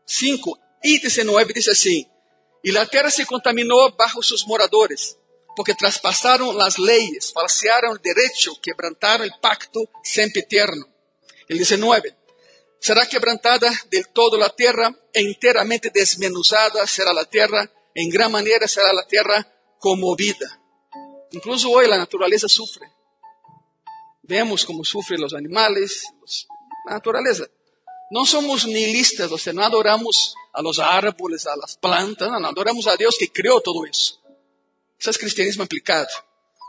[0.05, 2.09] 5 y 19 dice así,
[2.63, 5.17] y la tierra se contaminó bajo sus moradores,
[5.55, 10.87] porque traspasaron las leyes, falsearon el derecho, quebrantaron el pacto sempiterno.
[11.49, 12.18] El 19,
[12.81, 18.69] será quebrantada del todo la tierra, e enteramente desmenuzada será la tierra, en gran manera
[18.69, 19.47] será la tierra
[19.79, 20.61] conmovida.
[21.33, 22.91] Incluso hoy la naturaleza sufre.
[24.23, 26.05] Vemos cómo sufren los animales,
[26.87, 27.45] la naturaleza.
[28.11, 32.49] No somos nihilistas, o sea, no adoramos a los árboles, a las plantas, no, no,
[32.49, 34.21] adoramos a Dios que creó todo eso.
[34.99, 36.09] Eso es cristianismo aplicado.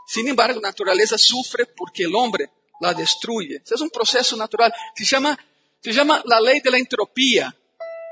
[0.06, 3.62] Sin embargo, la naturaleza sufre porque el hombre la destruye.
[3.64, 4.72] Eso es un proceso natural.
[4.94, 5.38] Se llama,
[5.82, 7.54] se llama la ley de la entropía.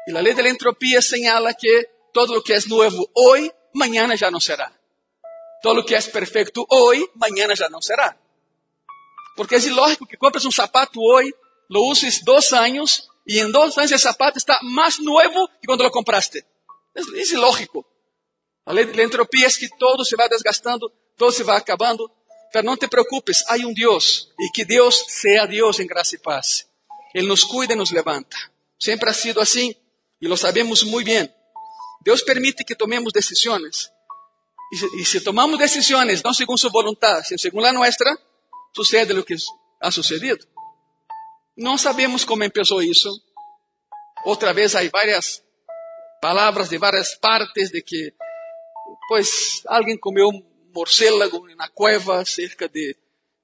[0.07, 4.31] Y la ley de la señala que todo lo que es nuevo hoy, mañana ya
[4.31, 4.73] no será.
[5.63, 8.19] Todo lo que es perfecto hoy, mañana ya no será.
[9.37, 11.35] Porque es ilógico que compres un zapato hoy,
[11.69, 15.85] lo uses dos años y en dos años el zapato está más nuevo que cuando
[15.85, 16.47] lo compraste.
[16.95, 17.87] Es, es ilógico.
[18.65, 22.15] La ley de la entropía es que todo se va desgastando, todo se va acabando.
[22.51, 26.23] Pero no te preocupes, hay un Dios y que Dios sea Dios en gracia y
[26.23, 26.68] paz.
[27.15, 28.37] Él nos cuida y nos levanta.
[28.79, 29.77] Siempre ha sido así
[30.21, 31.35] y lo sabemos muy bien.
[32.01, 33.93] Dios permite que tomemos decisiones.
[34.71, 38.19] Y si, y si tomamos decisiones no según su voluntad, sino según la nuestra,
[38.73, 39.37] sucede lo que
[39.81, 40.39] ha sucedido.
[41.57, 43.11] Não sabemos como começou isso.
[44.25, 45.43] Outra vez há várias
[46.21, 48.15] palavras de várias partes de que,
[49.09, 50.43] pois, alguém comeu um
[50.73, 52.97] morcélago na cueva cerca de,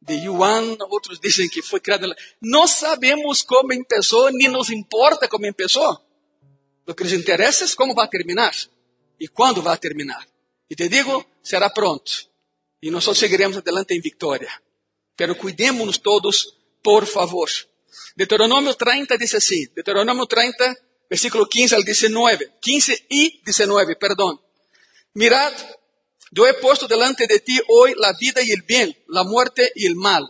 [0.07, 2.15] de Yuan, outros dizem que foi criado.
[2.41, 5.99] Não sabemos como começou, nem nos importa como começou.
[6.87, 8.55] O que nos interessa é como vai terminar
[9.19, 10.27] e quando vai terminar.
[10.69, 12.29] E te digo, será pronto.
[12.83, 14.51] E nós seguiremos adelante em vitória.
[15.17, 17.49] Pero cuidémonos todos, por favor.
[18.17, 20.77] Deuteronômio 30 diz assim, Deuteronômio 30,
[21.09, 24.41] versículo 15 al 19, 15 y 19, perdón.
[25.15, 25.55] Mirad,
[26.35, 29.87] yo he puesto delante de ti hoy la vida y el bien, la muerte y
[29.87, 30.29] el mal.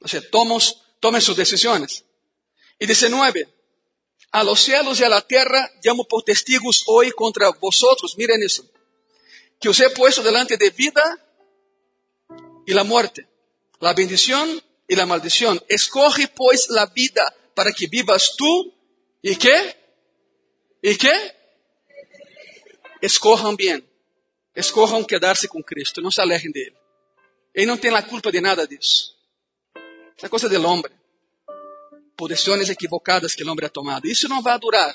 [0.00, 2.04] O sea, tomos, tomen sus decisiones.
[2.80, 3.48] Y 19,
[4.32, 8.68] a los cielos y a la tierra llamo por testigos hoy contra vosotros, miren eso,
[9.60, 11.04] que os he puesto delante de vida
[12.66, 13.28] y la muerte,
[13.78, 15.62] la bendición y la maldición.
[15.68, 18.74] Escoge pues la vida para que vivas tú
[19.22, 19.76] y qué?
[20.82, 21.12] ¿Y qué?
[23.00, 23.91] Escojan bien.
[24.54, 26.74] Escojan quedarse con Cristo, no se alejen de Él.
[27.54, 29.14] Él no tiene la culpa de nada de eso.
[30.16, 30.94] Es cosa del hombre.
[32.16, 34.02] Por decisiones equivocadas que el hombre ha tomado.
[34.04, 34.94] Eso no va a durar.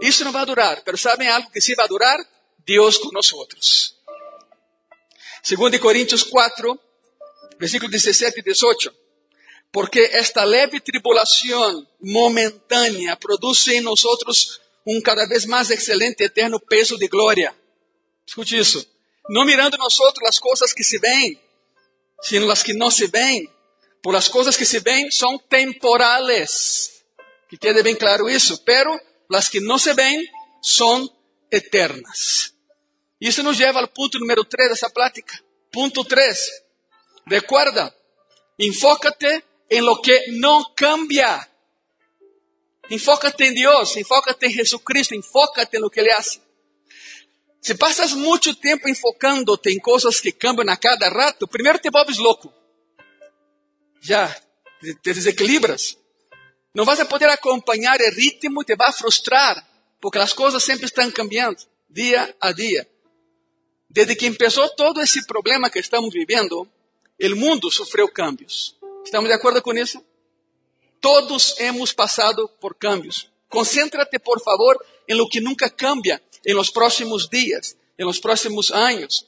[0.00, 0.82] Isso não vai durar.
[0.84, 2.18] Pero sabem algo que sí va a durar?
[2.64, 3.32] Deus com nós.
[5.42, 6.78] 2 Coríntios 4,
[7.58, 8.94] versículo 17 y 18.
[9.70, 16.96] Porque esta leve tribulación momentánea produce en nosotros un cada vez más excelente eterno peso
[16.96, 17.54] de gloria.
[18.28, 18.86] Escute isso.
[19.30, 21.40] Não mirando nosotros las cosas que se ven,
[22.20, 23.50] sino las que no se ven.
[24.02, 27.04] Por las cosas que se ven son temporales.
[27.48, 28.62] Que quede bem claro isso.
[28.64, 30.22] Pero las que no se ven
[30.60, 31.10] son
[31.50, 32.52] eternas.
[33.18, 35.42] Isso nos leva ao ponto número 3 dessa plática.
[35.72, 36.62] Ponto 3.
[37.24, 37.96] Recuerda,
[38.58, 41.50] enfócate en lo que no cambia.
[42.90, 46.47] Enfócate en Dios, enfócate en Jesucristo, enfócate en lo que Él hace.
[47.68, 52.16] Si pasas mucho tiempo enfocándote en cosas que cambian a cada rato, primero te vuelves
[52.16, 52.50] loco.
[54.00, 54.34] Ya,
[55.02, 55.98] te desequilibras.
[56.72, 59.62] No vas a poder acompañar el ritmo te va a frustrar,
[60.00, 62.88] porque las cosas siempre están cambiando, día a día.
[63.90, 66.66] Desde que empezó todo esse problema que estamos vivendo,
[67.20, 68.78] o mundo sofreu cambios.
[69.04, 70.02] Estamos de acordo com isso?
[71.02, 73.27] Todos hemos passado por cambios.
[73.48, 74.76] Concéntrate, por favor,
[75.08, 79.26] em lo que nunca cambia em los próximos dias, em los próximos anos.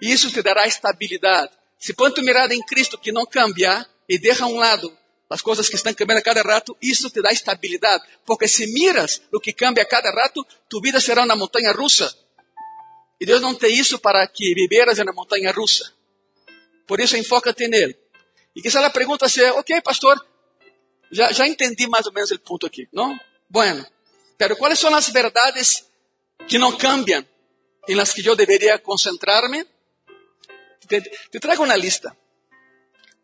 [0.00, 1.52] E isso te dará estabilidade.
[1.78, 4.96] Se põe tu mirada em Cristo que não cambia e deixa a um lado
[5.30, 8.02] as coisas que estão cambiando a cada rato, isso te dá estabilidade.
[8.26, 12.12] Porque se miras o que cambia a cada rato, tu vida será uma montanha russa.
[13.20, 15.92] E Deus não tem isso para que viveras na montanha russa.
[16.84, 17.96] Por isso, enfócate nele.
[18.56, 20.20] E quizá a pergunta seja, ok, pastor,
[21.12, 23.16] já, já entendi mais ou menos o ponto aqui, não?
[23.50, 23.84] Bueno,
[24.38, 25.84] pero quais são as verdades
[26.48, 27.26] que não cambiam,
[27.88, 29.66] em las que eu deveria concentrar-me?
[30.86, 32.16] Te, te trago uma lista.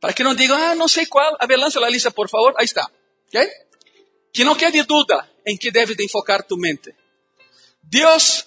[0.00, 1.36] Para que não digam, ah, não sei qual.
[1.38, 2.54] A ver, lança a lista, por favor.
[2.58, 2.90] Aí está.
[3.28, 3.48] Ok?
[4.32, 6.94] Que não quede dúvida em que deve de enfocar tu mente.
[7.82, 8.46] Deus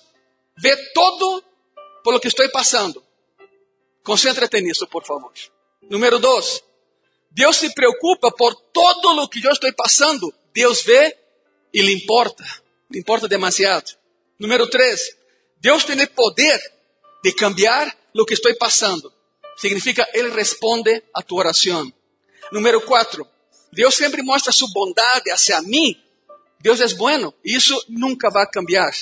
[0.57, 1.43] vê todo
[2.03, 3.03] por lo que estou passando.
[4.03, 5.31] Concéntrate nisso, por favor.
[5.89, 6.61] Número dois,
[7.31, 10.33] Deus se preocupa por todo o que eu estou passando.
[10.53, 11.17] Deus vê
[11.73, 12.43] e lhe importa.
[12.91, 13.91] Lhe importa demasiado.
[14.39, 15.15] Número três,
[15.59, 16.59] Deus tem poder
[17.23, 19.13] de cambiar o que estou passando.
[19.57, 21.91] Significa, Ele responde a tu oração.
[22.51, 23.27] Número quatro,
[23.71, 25.95] Deus sempre mostra sua bondade hacia mim.
[26.59, 28.93] Deus é bueno e isso nunca vai cambiar.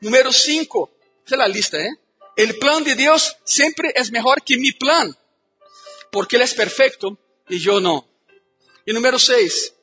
[0.00, 0.90] Número 5,
[1.24, 1.90] esa es la lista, ¿eh?
[2.36, 5.16] El plan de Dios siempre es mejor que mi plan,
[6.10, 8.08] porque Él es perfecto y yo no.
[8.84, 9.74] Y número 6,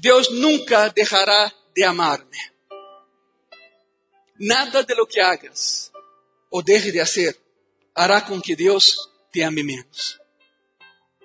[0.00, 2.38] Dios nunca dejará de amarme.
[4.38, 5.92] Nada de lo que hagas
[6.48, 7.38] o deje de hacer
[7.94, 10.18] hará con que Dios te ame menos.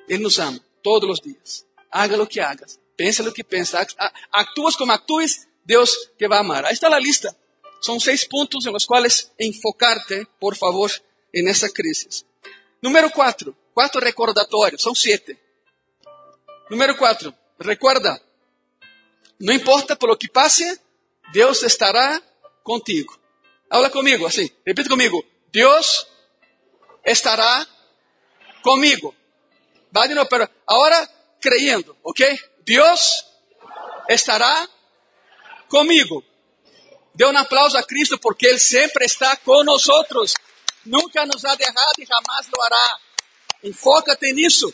[0.10, 1.66] Él nos ama todos los días.
[1.90, 3.96] Haga lo que hagas, piensa lo que piensas,
[4.32, 6.66] actúas como actúes, Deus te vai amar.
[6.66, 7.36] Aí está a lista.
[7.82, 10.92] São seis pontos em los quais enfocarte, por favor,
[11.34, 12.26] en essa crise.
[12.82, 15.38] Número quatro, quatro recordatórios, são sete.
[16.70, 18.22] Número quatro, recuerda,
[19.40, 20.80] não importa por lo que passe,
[21.32, 22.22] Deus estará
[22.64, 23.18] contigo.
[23.70, 25.24] Habla comigo, assim, repita comigo.
[25.52, 26.08] Deus
[27.04, 27.68] estará
[28.62, 29.16] comigo.
[29.92, 30.30] Vai de novo,
[30.68, 31.10] agora
[31.42, 32.40] creyendo, ok?
[32.66, 33.26] Deus
[34.10, 34.68] estará
[35.70, 36.24] comigo.
[37.14, 39.92] Dê um aplauso a Cristo porque Ele sempre está conosco.
[40.86, 43.00] Nunca nos ha dejado e jamais lo hará.
[43.64, 44.74] Enfócate nisso.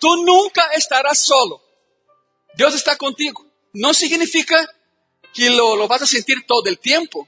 [0.00, 1.62] Tu nunca estarás solo.
[2.54, 3.46] Deus está contigo.
[3.74, 4.68] Não significa
[5.32, 7.26] que lo, vas a sentir todo el tiempo.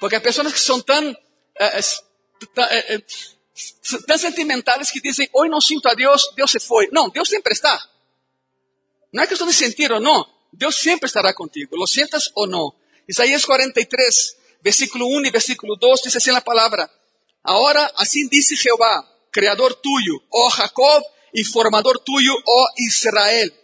[0.00, 1.10] Porque há pessoas que são tão,
[1.58, 3.02] eh, eh, eh,
[4.06, 6.88] tão sentimentales que dizem, hoje não sinto a Deus, Deus se foi.
[6.92, 7.78] Não, Deus sempre está.
[9.12, 10.24] Não é questão de sentir ou não.
[10.52, 11.76] Deus sempre estará contigo.
[11.76, 12.74] Lo sientas ou não.
[13.08, 16.90] Isaías 43, versículo 1 y versículo 2 dice así la palabra.
[17.42, 21.02] Ahora así dice Jehová, creador tuyo, oh Jacob,
[21.32, 23.54] y formador tuyo, oh Israel.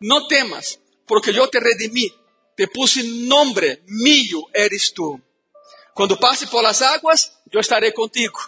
[0.00, 2.12] No temas, porque yo te redimí,
[2.56, 5.20] te puse nombre, mío eres tú.
[5.94, 8.38] Cuando pase por las aguas, yo estaré contigo.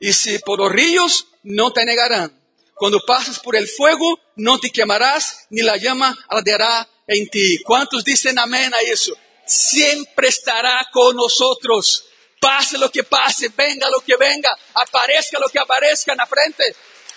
[0.00, 2.38] Y si por los ríos, no te negarán.
[2.74, 7.58] Cuando pases por el fuego, no te quemarás, ni la llama arderá en ti.
[7.64, 9.12] ¿Cuántos dicen amén a eso?
[9.44, 12.04] Siempre estará con nosotros.
[12.40, 16.64] Pase lo que pase, venga lo que venga, aparezca lo que aparezca en la frente.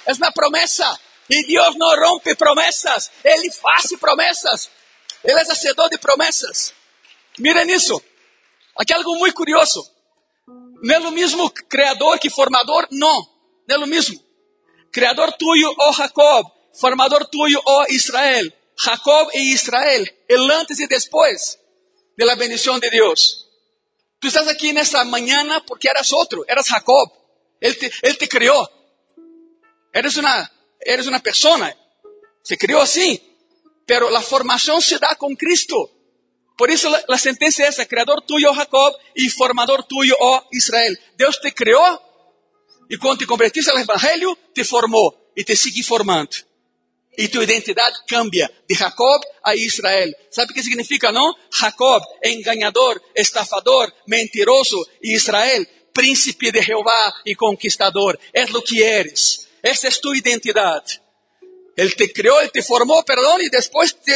[0.08, 1.00] Es una promesa.
[1.32, 3.10] Y Dios no rompe promesas.
[3.24, 4.70] Él hace promesas.
[5.24, 6.74] Él es hacedor de promesas.
[7.38, 8.04] Miren eso.
[8.76, 9.90] Aquí algo muy curioso.
[10.46, 13.14] No es lo mismo creador que formador, no.
[13.66, 14.22] No es lo mismo.
[14.92, 18.54] Creador tuyo, oh Jacob, formador tuyo, oh Israel.
[18.76, 21.60] Jacob e Israel, el antes y después
[22.18, 23.48] de la bendición de Dios.
[24.20, 27.10] Tú estás aquí en esta mañana porque eras otro, eras Jacob.
[27.62, 28.70] Él te, él te creó.
[29.94, 31.76] Eres una, eres una persona.
[32.44, 33.22] Se creó así.
[33.86, 35.92] Pero la formación se da con Cristo.
[36.58, 40.48] Por eso la, la sentencia es esa, creador tuyo, oh Jacob, y formador tuyo, oh
[40.52, 41.00] Israel.
[41.18, 42.02] Dios te creó
[42.92, 46.36] y cuando te convertiste al Evangelio, te formó y te sigue formando.
[47.16, 50.14] Y tu identidad cambia de Jacob a Israel.
[50.30, 51.34] ¿Sabe qué significa, no?
[51.52, 54.86] Jacob, engañador, estafador, mentiroso.
[55.02, 58.20] Israel, príncipe de Jehová y conquistador.
[58.34, 59.41] Es lo que eres.
[59.62, 60.84] Esa es tu identidad.
[61.76, 64.14] Él te creó, Él te formó, perdón, y después te,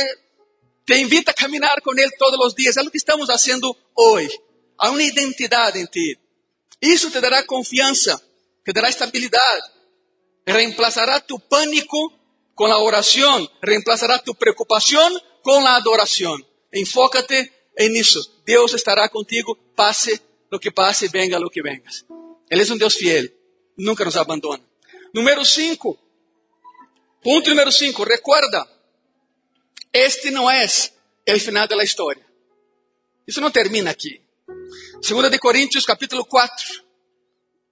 [0.86, 2.78] te invita a caminar con Él todos los días.
[2.78, 4.30] Es lo que estamos haciendo hoy.
[4.78, 6.14] Hay una identidad en ti.
[6.82, 8.22] Eso te dará confianza
[8.66, 9.60] te dará estabilidad.
[10.46, 12.20] Reemplazará tu pánico
[12.56, 13.48] con la oración.
[13.62, 16.46] Reemplazará tu preocupación con la adoración.
[16.72, 18.20] Enfócate en eso.
[18.46, 22.06] Dios estará contigo, pase lo que pase, venga lo que vengas.
[22.50, 23.38] Él es un Dios fiel.
[23.78, 24.64] Nunca nos abandona.
[25.16, 25.98] Número 5.
[27.24, 28.04] Punto número 5.
[28.04, 28.68] Recuerda,
[29.94, 30.94] este no es
[31.26, 32.26] el final de la historia.
[33.26, 34.22] Isso não termina aqui.
[35.02, 36.84] 2 de Coríntios, capítulo 4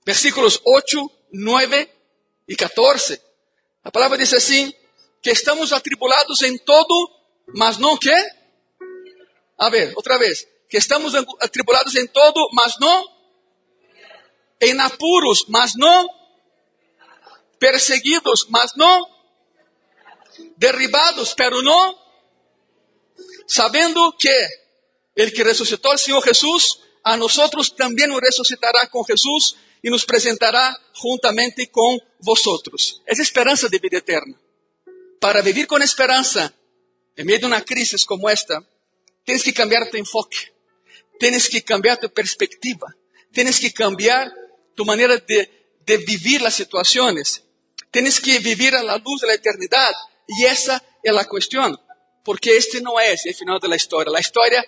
[0.06, 1.92] versículos 8, 9
[2.48, 3.22] y 14.
[3.84, 4.74] La palabra dice así,
[5.22, 6.96] que estamos atribulados en todo,
[7.48, 8.16] mas no qué.
[9.58, 13.04] A ver, otra vez, que estamos atribulados en todo, mas no.
[14.62, 16.23] En apuros, mas no.
[17.63, 19.08] Perseguidos, mas no.
[20.58, 21.97] Derribados, pero no.
[23.47, 24.36] Sabiendo que
[25.15, 30.04] el que resucitó al Señor Jesús, a nosotros también nos resucitará con Jesús e nos
[30.04, 33.02] presentará juntamente com vosotros.
[33.08, 34.36] É esperança de vida eterna.
[35.21, 36.54] Para viver com esperança,
[37.15, 38.62] em meio de uma crise como esta,
[39.23, 40.52] tens que cambiar tu enfoque,
[41.17, 42.93] tens que cambiar tu perspectiva,
[43.32, 44.30] tens que cambiar
[44.76, 45.49] tu maneira de,
[45.86, 47.41] de viver as situações,
[47.94, 49.98] tens que viver a la luz da eternidade.
[50.28, 51.80] E essa é a questão,
[52.26, 54.12] porque este não é o final da história.
[54.14, 54.68] A história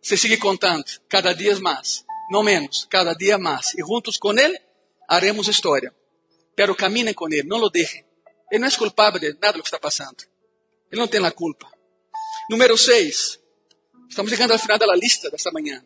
[0.00, 3.74] se sigue contando cada dia mais no menos, cada día más.
[3.76, 4.58] Y juntos con Él
[5.08, 5.92] haremos historia.
[6.54, 8.06] Pero caminen con Él, no lo dejen.
[8.50, 10.24] Él no es culpable de nada de lo que está pasando.
[10.90, 11.70] Él no tiene la culpa.
[12.48, 13.40] Número 6.
[14.08, 15.84] Estamos llegando al final de la lista de esta mañana.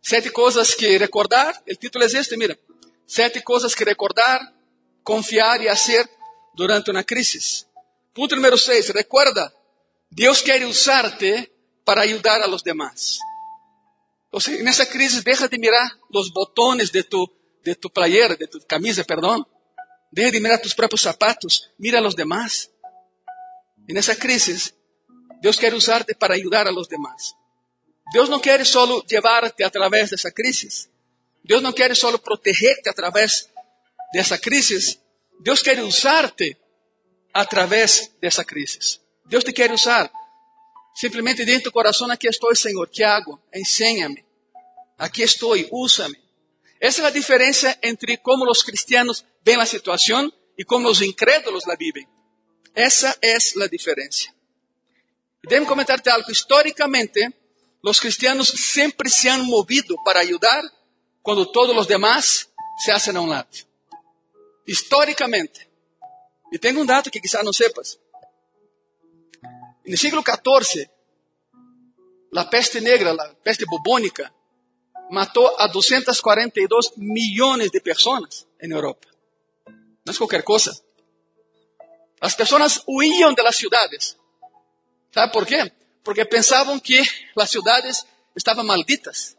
[0.00, 1.62] Sete cosas que recordar.
[1.66, 2.58] El título es este, mira.
[3.06, 4.40] Sete cosas que recordar,
[5.08, 6.06] confiar y hacer
[6.52, 7.66] durante una crisis.
[8.12, 8.92] Punto número 6.
[8.92, 9.54] Recuerda,
[10.10, 11.50] Dios quiere usarte
[11.82, 13.18] para ayudar a los demás.
[14.30, 17.26] O sea, en esa crisis deja de mirar los botones de tu,
[17.64, 19.48] de tu playera, de tu camisa, perdón.
[20.10, 22.70] Deja de mirar tus propios zapatos, mira a los demás.
[23.86, 24.74] En esa crisis,
[25.40, 27.34] Dios quiere usarte para ayudar a los demás.
[28.12, 30.90] Dios no quiere solo llevarte a través de esa crisis.
[31.42, 32.92] Dios no quiere solo protegerte a
[34.12, 34.98] través de esa crisis.
[35.40, 36.58] Dios quiere usarte
[37.32, 39.00] a través de esa crisis.
[39.24, 40.10] Dios te quiere usar
[40.98, 43.40] Simplesmente dentro do coração, aqui estou, Senhor, que hago?
[43.54, 44.24] Enséñame.
[44.98, 46.18] Aqui estou, úsame.
[46.80, 51.64] Essa é a diferença entre como os cristianos veem a situação e como os incrédulos
[51.66, 52.04] la vivem.
[52.74, 54.26] Essa é a diferença.
[55.44, 56.32] Déjame comentar-te algo.
[56.32, 57.32] Históricamente,
[57.80, 60.64] os cristianos sempre se han movido para ajudar
[61.22, 62.48] quando todos os demás
[62.84, 63.67] se hacen a um lado.
[64.68, 65.66] Históricamente.
[66.52, 67.98] E tenho um dato que quizás não sepas.
[69.82, 70.86] El siglo XIV,
[72.30, 74.30] la peste negra, la peste bubónica,
[75.10, 79.08] mató a 242 millones de personas en Europa.
[80.04, 80.72] No es cualquier cosa.
[82.20, 84.18] Las personas huían de las ciudades.
[85.10, 85.72] ¿Sabe por qué?
[86.02, 87.02] Porque pensaban que
[87.34, 89.38] las ciudades estaban malditas.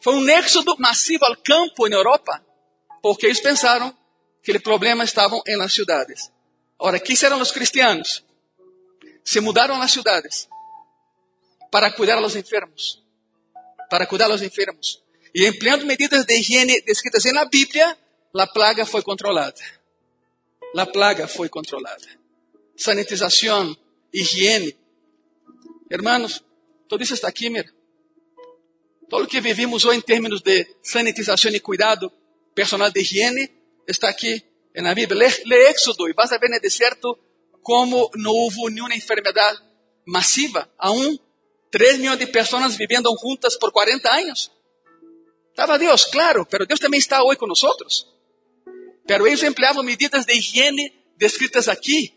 [0.00, 2.43] Fue un éxodo masivo al campo en Europa,
[3.04, 3.94] porque ellos pensaron
[4.42, 6.32] que o problema estava em las cidades.
[6.78, 8.24] Agora, ¿qué hicieron os cristianos?
[9.22, 10.48] Se mudaram a las ciudades
[11.70, 13.04] para cuidar los enfermos,
[13.90, 15.02] para cuidar los enfermos.
[15.34, 17.86] E empleando medidas de higiene descritas na Bíblia,
[18.32, 19.60] a plaga foi controlada.
[20.74, 22.08] A plaga foi controlada.
[22.74, 23.76] Sanitização,
[24.14, 24.74] higiene.
[25.90, 26.42] Hermanos,
[26.88, 27.70] tudo isso está aqui, mira.
[29.10, 32.10] Todo o que vivimos hoje em termos de sanitização e cuidado
[32.54, 33.50] personal de higiene
[33.86, 34.42] está aqui
[34.74, 35.18] na Bíblia.
[35.18, 37.18] Lê, lê Éxodo e vas a ver no deserto
[37.62, 39.58] como não houve nenhuma enfermidade
[40.06, 40.70] massiva.
[40.78, 41.18] Aún
[41.70, 44.52] 3 milhões de pessoas vivendo juntas por 40 anos.
[45.50, 48.06] Estava Deus, claro, pero Deus também está hoje nós.
[49.06, 52.14] Pero eles empleavam medidas de higiene descritas aqui.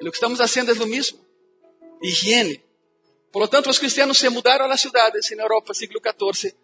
[0.00, 1.18] E o que estamos fazendo é o mesmo.
[2.02, 2.62] Higiene.
[3.32, 6.54] Por lo tanto, os cristianos se mudaram a las ciudades na Europa, siglo XIV,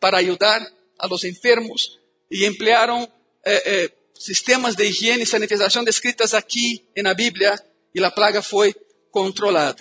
[0.00, 0.62] para ajudar
[0.98, 2.00] a los enfermos
[2.34, 3.08] e emplearam
[3.46, 7.54] eh, eh, sistemas de higiene e sanitização descritas aqui na Bíblia
[7.94, 8.74] e a plaga foi
[9.12, 9.80] controlada.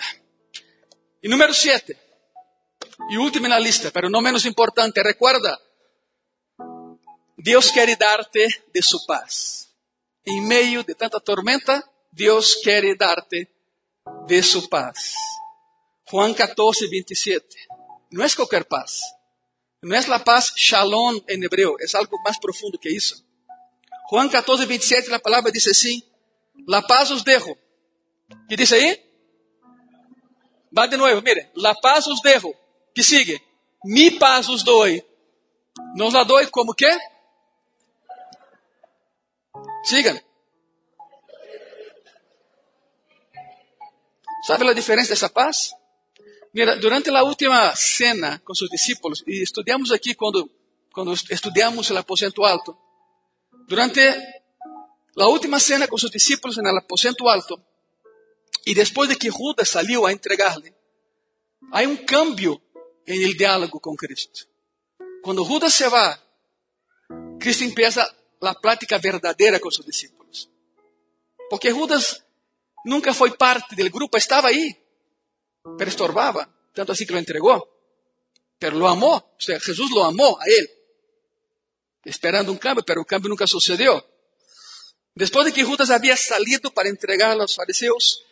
[1.23, 1.97] E número 7,
[3.09, 5.59] e último na lista, pero não menos importante, recuerda,
[7.35, 9.67] Deus quer dar-te de sua paz.
[10.23, 13.49] Em meio de tanta tormenta, Deus quer dar-te
[14.27, 15.15] de sua paz.
[16.07, 17.45] Juan 14, 27.
[18.11, 19.01] Não é qualquer paz.
[19.83, 23.21] Não é a paz shalom em hebreu, é algo mais profundo que isso.
[24.09, 26.01] Juan 14, 27, a palavra diz assim:
[26.65, 27.57] La paz os dejo.
[28.47, 29.03] que diz aí?
[30.71, 31.49] Vai de novo, mire.
[31.55, 32.53] La paz os dejo.
[32.95, 33.41] Que sigue?
[33.83, 35.05] Mi paz os doi.
[35.95, 36.89] Nos la doi como que?
[39.83, 40.17] Sigan.
[44.47, 45.75] ¿Sabe a diferença dessa paz?
[46.53, 50.49] Mira, durante a última cena com seus discípulos, e estudamos aqui quando,
[50.93, 52.77] quando estudamos o aposento alto,
[53.67, 57.59] durante a última cena com seus discípulos no aposento alto,
[58.67, 60.71] e depois de que Judas saiu a entregar-lhe,
[61.71, 62.61] há um cambio
[63.07, 64.47] em el diálogo com Cristo.
[65.23, 66.19] Quando Judas se vai,
[67.39, 68.03] Cristo empieza
[68.41, 70.49] a plática verdadeira com seus discípulos.
[71.49, 72.23] Porque Judas
[72.85, 74.82] nunca foi parte do grupo, estava aí,
[75.77, 77.69] pero estorbaba, tanto así que lo entregó.
[78.59, 80.69] Pero lo amó, o sea, Jesús lo amó a él,
[82.05, 84.05] esperando un cambio, pero el cambio nunca sucedió.
[85.15, 88.23] Después de que Judas había salido para entregar a los fariseos,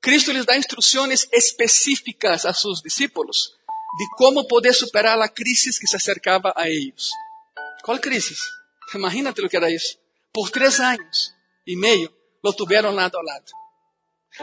[0.00, 3.56] Cristo les da instrucciones específicas a sus discípulos
[3.98, 7.12] de cómo poder superar la crisis que se acercaba a ellos.
[7.82, 8.38] ¿Cuál crisis?
[8.94, 9.98] Imagínate lo que era eso.
[10.32, 11.32] Por tres años
[11.64, 13.46] y medio lo tuvieron lado a lado.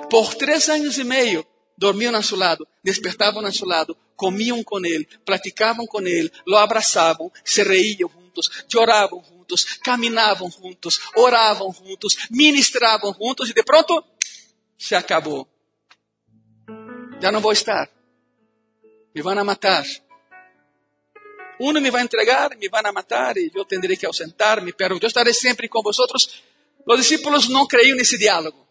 [0.10, 4.86] Por tres años y medio dormiam a seu lado, despertavam a seu lado, comiam com
[4.86, 12.28] ele, platicavam com ele, lo abraçavam, se reiam juntos, choravam juntos, caminavam juntos, oravam juntos,
[12.30, 14.04] ministravam juntos e de pronto
[14.78, 15.48] se acabou.
[17.22, 17.90] Já não vou estar.
[19.16, 19.86] Me vão a matar.
[21.60, 25.08] Um me vai entregar, me vão a matar e eu terei que ausentar-me, pero eu
[25.08, 26.44] estarei sempre com vosotros.
[26.86, 28.63] Os discípulos não creiam nesse diálogo.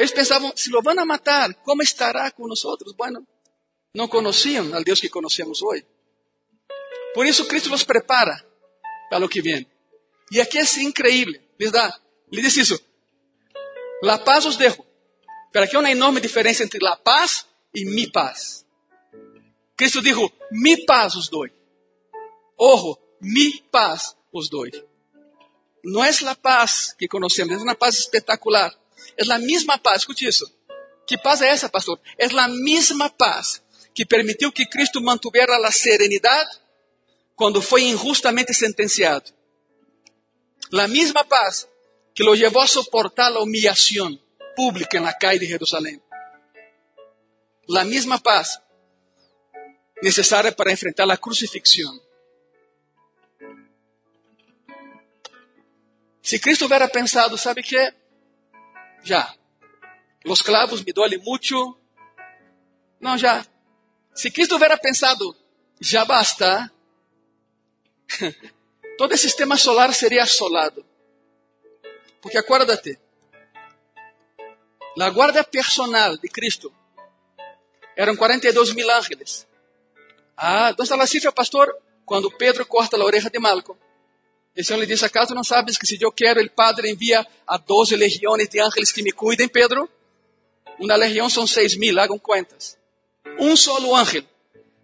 [0.00, 2.62] Eles pensavam, se lo van a matar, como estará com nós?
[2.96, 3.22] Bueno,
[3.94, 5.84] não conheciam al Deus que conhecemos hoje.
[7.12, 8.42] Por isso Cristo os prepara
[9.10, 9.66] para o que vem.
[10.32, 11.38] E aqui é incrível.
[11.58, 12.00] Les dá,
[12.32, 12.82] lhe diz isso.
[14.02, 14.86] La paz os dejo.
[15.52, 18.64] Pero aqui há uma enorme diferença entre la paz e mi paz.
[19.76, 21.52] Cristo dijo, mi paz os doy.
[22.56, 24.70] Ojo, mi paz os doy.
[25.84, 28.79] Não é a paz que conhecemos, é uma paz espetacular.
[29.16, 30.50] É a mesma paz, escute isso.
[31.06, 32.00] Que paz é essa, pastor?
[32.18, 33.62] É a mesma paz
[33.94, 36.60] que permitiu que Cristo mantivera a serenidade
[37.34, 39.32] quando foi injustamente sentenciado.
[40.72, 41.68] A mesma paz
[42.14, 44.18] que lo levou a suportar a humillação
[44.54, 46.00] pública na calle de Jerusalém.
[47.76, 48.60] A mesma paz
[50.02, 52.00] necessária para enfrentar a crucifixão.
[56.22, 57.76] Se Cristo hubiera pensado, sabe que
[59.02, 59.34] já.
[60.24, 61.78] Los clavos me dolem muito.
[63.00, 63.46] Não, já.
[64.14, 65.34] Se Cristo hubiera pensado,
[65.80, 66.70] já basta,
[68.98, 70.84] todo o sistema solar seria assolado.
[72.20, 72.98] Porque acuérdate,
[74.98, 76.72] a guarda personal de Cristo
[77.96, 79.46] eram 42 mil ángeles.
[80.36, 81.74] Ah, onde está a cifra, pastor?
[82.04, 83.78] Quando Pedro corta a orelha de Malco.
[84.54, 87.58] El Señor le dice, ¿acaso no sabes que si yo quiero, el Padre envía a
[87.58, 89.88] 12 legiones de ángeles que me cuiden, Pedro?
[90.78, 92.78] Una legión son seis mil, hagan cuentas.
[93.38, 94.26] Un solo ángel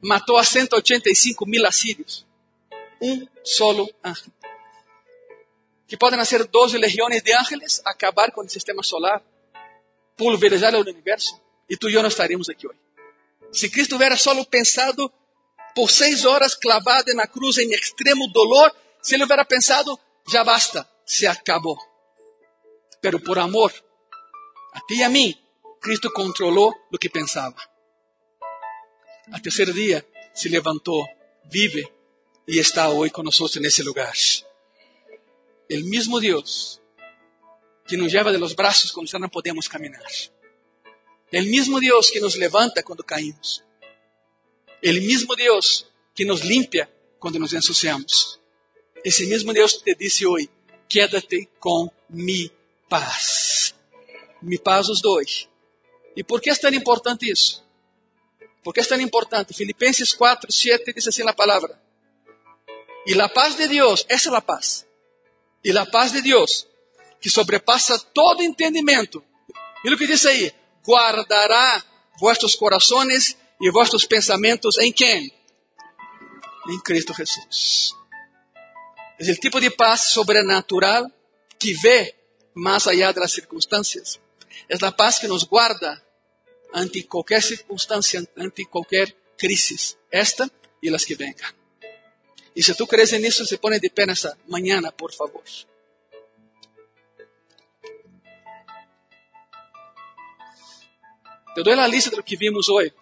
[0.01, 2.27] matou a 185 mil asírios.
[3.01, 4.33] Um solo ángel.
[5.87, 9.23] que podem nascer 12 legiões de ángeles, acabar com o sistema solar,
[10.17, 12.79] pulverizar o universo, e tu e eu não estaríamos aqui hoje.
[13.53, 15.13] Se Cristo tivesse só pensado
[15.75, 18.75] por seis horas clavado na cruz em extremo dolor,
[19.07, 19.97] se ele hubiera pensado,
[20.27, 21.79] já basta, se acabou.
[23.01, 23.73] Pero por amor
[24.73, 25.33] a ti e a mim,
[25.81, 27.57] Cristo controlou o que pensava.
[29.31, 30.05] A terceiro dia
[30.35, 31.07] se levantou,
[31.45, 31.89] vive
[32.49, 34.13] e está hoje conosco nesse lugar.
[35.71, 36.83] O mesmo Deus
[37.87, 40.03] que nos leva de los braços quando já não podemos caminhar.
[41.33, 43.63] O mesmo Deus que nos levanta quando caímos.
[44.83, 48.45] O mesmo Deus que nos limpia quando nos ensuciamos.
[49.07, 50.51] Esse mesmo Deus te disse hoje:
[50.89, 52.51] quédate com mi
[52.89, 53.73] paz.
[54.43, 55.49] Mi paz os dois.
[56.17, 57.65] E por que é tão importante isso?
[58.65, 59.55] Por que é tão importante?
[59.55, 61.81] Filipenses 4, 7 diz assim a palavra.
[63.07, 64.85] E a paz de Deus, essa é a paz.
[65.63, 66.67] E a paz de Deus,
[67.21, 69.23] que sobrepassa todo entendimento.
[69.85, 70.53] E o que diz aí?
[70.85, 71.81] Guardará
[72.19, 75.33] vossos corações e vossos pensamentos em quem?
[76.69, 77.95] Em Cristo Jesus.
[79.19, 81.11] É o tipo de paz sobrenatural
[81.59, 82.15] que vê
[82.55, 84.21] mais allá das circunstâncias.
[84.69, 86.03] É a paz que nos guarda
[86.73, 90.51] ante qualquer circunstância, ante qualquer crise, esta
[90.83, 91.35] e as que venham.
[92.55, 95.45] E se tu crees nisso, se põe de pé nessa manhã, por favor.
[101.55, 102.93] Te dou a lista do que vimos hoje.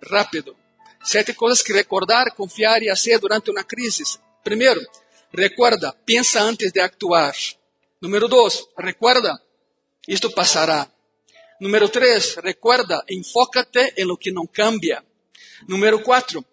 [0.00, 0.56] Rápido.
[1.02, 4.04] Sete coisas que recordar, confiar e fazer durante uma crise.
[4.42, 4.80] Primeiro,
[5.32, 7.34] recuerda, pensa antes de actuar.
[8.00, 9.40] Número dois, recuerda,
[10.06, 10.90] isto passará.
[11.60, 15.04] Número três, recuerda, enfócate em lo que não cambia.
[15.68, 16.44] Número quatro,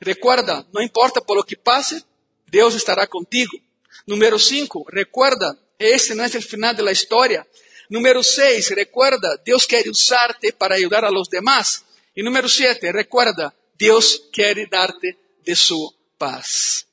[0.00, 2.04] recuerda, não importa por lo que pase,
[2.46, 3.58] Deus estará contigo.
[4.06, 7.46] Número cinco, recuerda, esse não é o final da história.
[7.88, 11.84] Número seis, recuerda, Deus quer usar-te para ajudar a los demás.
[12.14, 16.87] E número sete, recuerda, Deus quer dar-te de sua paz.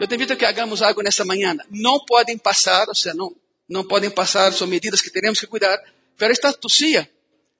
[0.00, 1.56] Eu te invito a que hagamos algo nessa manhã.
[1.70, 3.34] Não podem passar, ou seja, não,
[3.68, 5.78] não podem passar, são medidas que temos que cuidar,
[6.16, 7.10] pero esta tosia,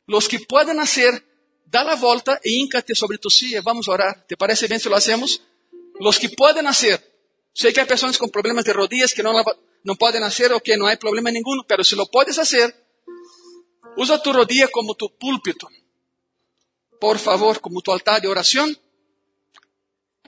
[0.08, 1.22] os que podem nascer,
[1.66, 3.62] dá a volta e íncate sobre silla.
[3.62, 4.24] Vamos orar.
[4.26, 5.40] ¿Te parece bem se lo hacemos?
[6.00, 7.00] Los que podem nascer.
[7.54, 9.32] Sei que há pessoas com problemas de rodillas que não,
[9.84, 12.74] não podem nascer ou que não há problema nenhum, pero se lo podes fazer,
[13.96, 15.66] usa tu rodilla como tu púlpito.
[17.00, 18.68] Por favor, como tu altar de oração.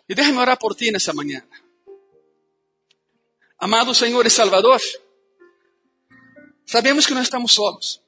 [0.08, 1.42] E déjame orar por ti nessa manhã.
[3.64, 4.78] Amado Senhor e Salvador,
[6.66, 7.98] sabemos que não estamos solos.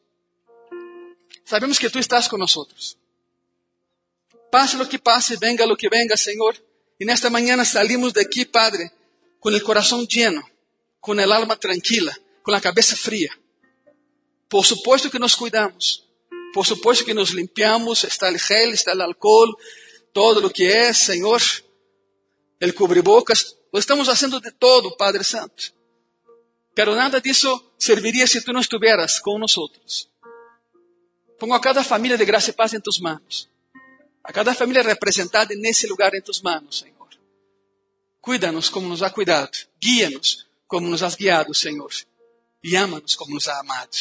[1.46, 2.98] Sabemos que Tu estás con nosotros.
[4.52, 6.54] Pase lo que pase, venga lo que venga, Senhor.
[7.00, 8.92] E nesta manhã salimos daqui, Padre,
[9.40, 10.44] com o coração lleno,
[11.00, 13.32] com a alma tranquila, com a cabeça fria.
[14.50, 16.04] Por supuesto que nos cuidamos.
[16.52, 18.04] Por supuesto que nos limpiamos.
[18.04, 19.56] Está o gel, está o alcohol,
[20.12, 21.40] todo o que é, Senhor.
[22.60, 25.74] El cubrebocas, estamos haciendo de todo, Padre Santo.
[26.74, 30.10] Pero nada disso serviria se tu não estuvieras com nosotros.
[31.38, 33.48] Pongo a cada família de graça e paz em tus manos.
[34.22, 37.08] A cada família representada nesse lugar em tus manos, Senhor.
[38.20, 39.56] Cuida-nos como nos ha cuidado.
[39.80, 41.92] Guia-nos como nos has guiado, Senhor.
[42.62, 43.96] E ama-nos como nos ha amado.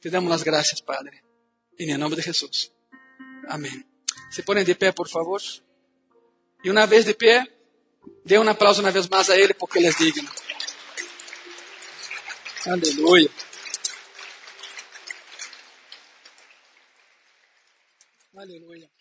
[0.00, 1.22] Te damos as graças, Padre.
[1.78, 2.72] Em nome de Jesus.
[3.48, 3.84] Amém.
[4.30, 5.40] Se põem de pé, por favor.
[6.64, 7.46] E uma vez de pé,
[8.24, 10.30] Dê um aplauso uma vez mais a Ele, porque Ele é digno.
[12.66, 13.30] Aleluia.
[18.36, 18.91] Aleluia.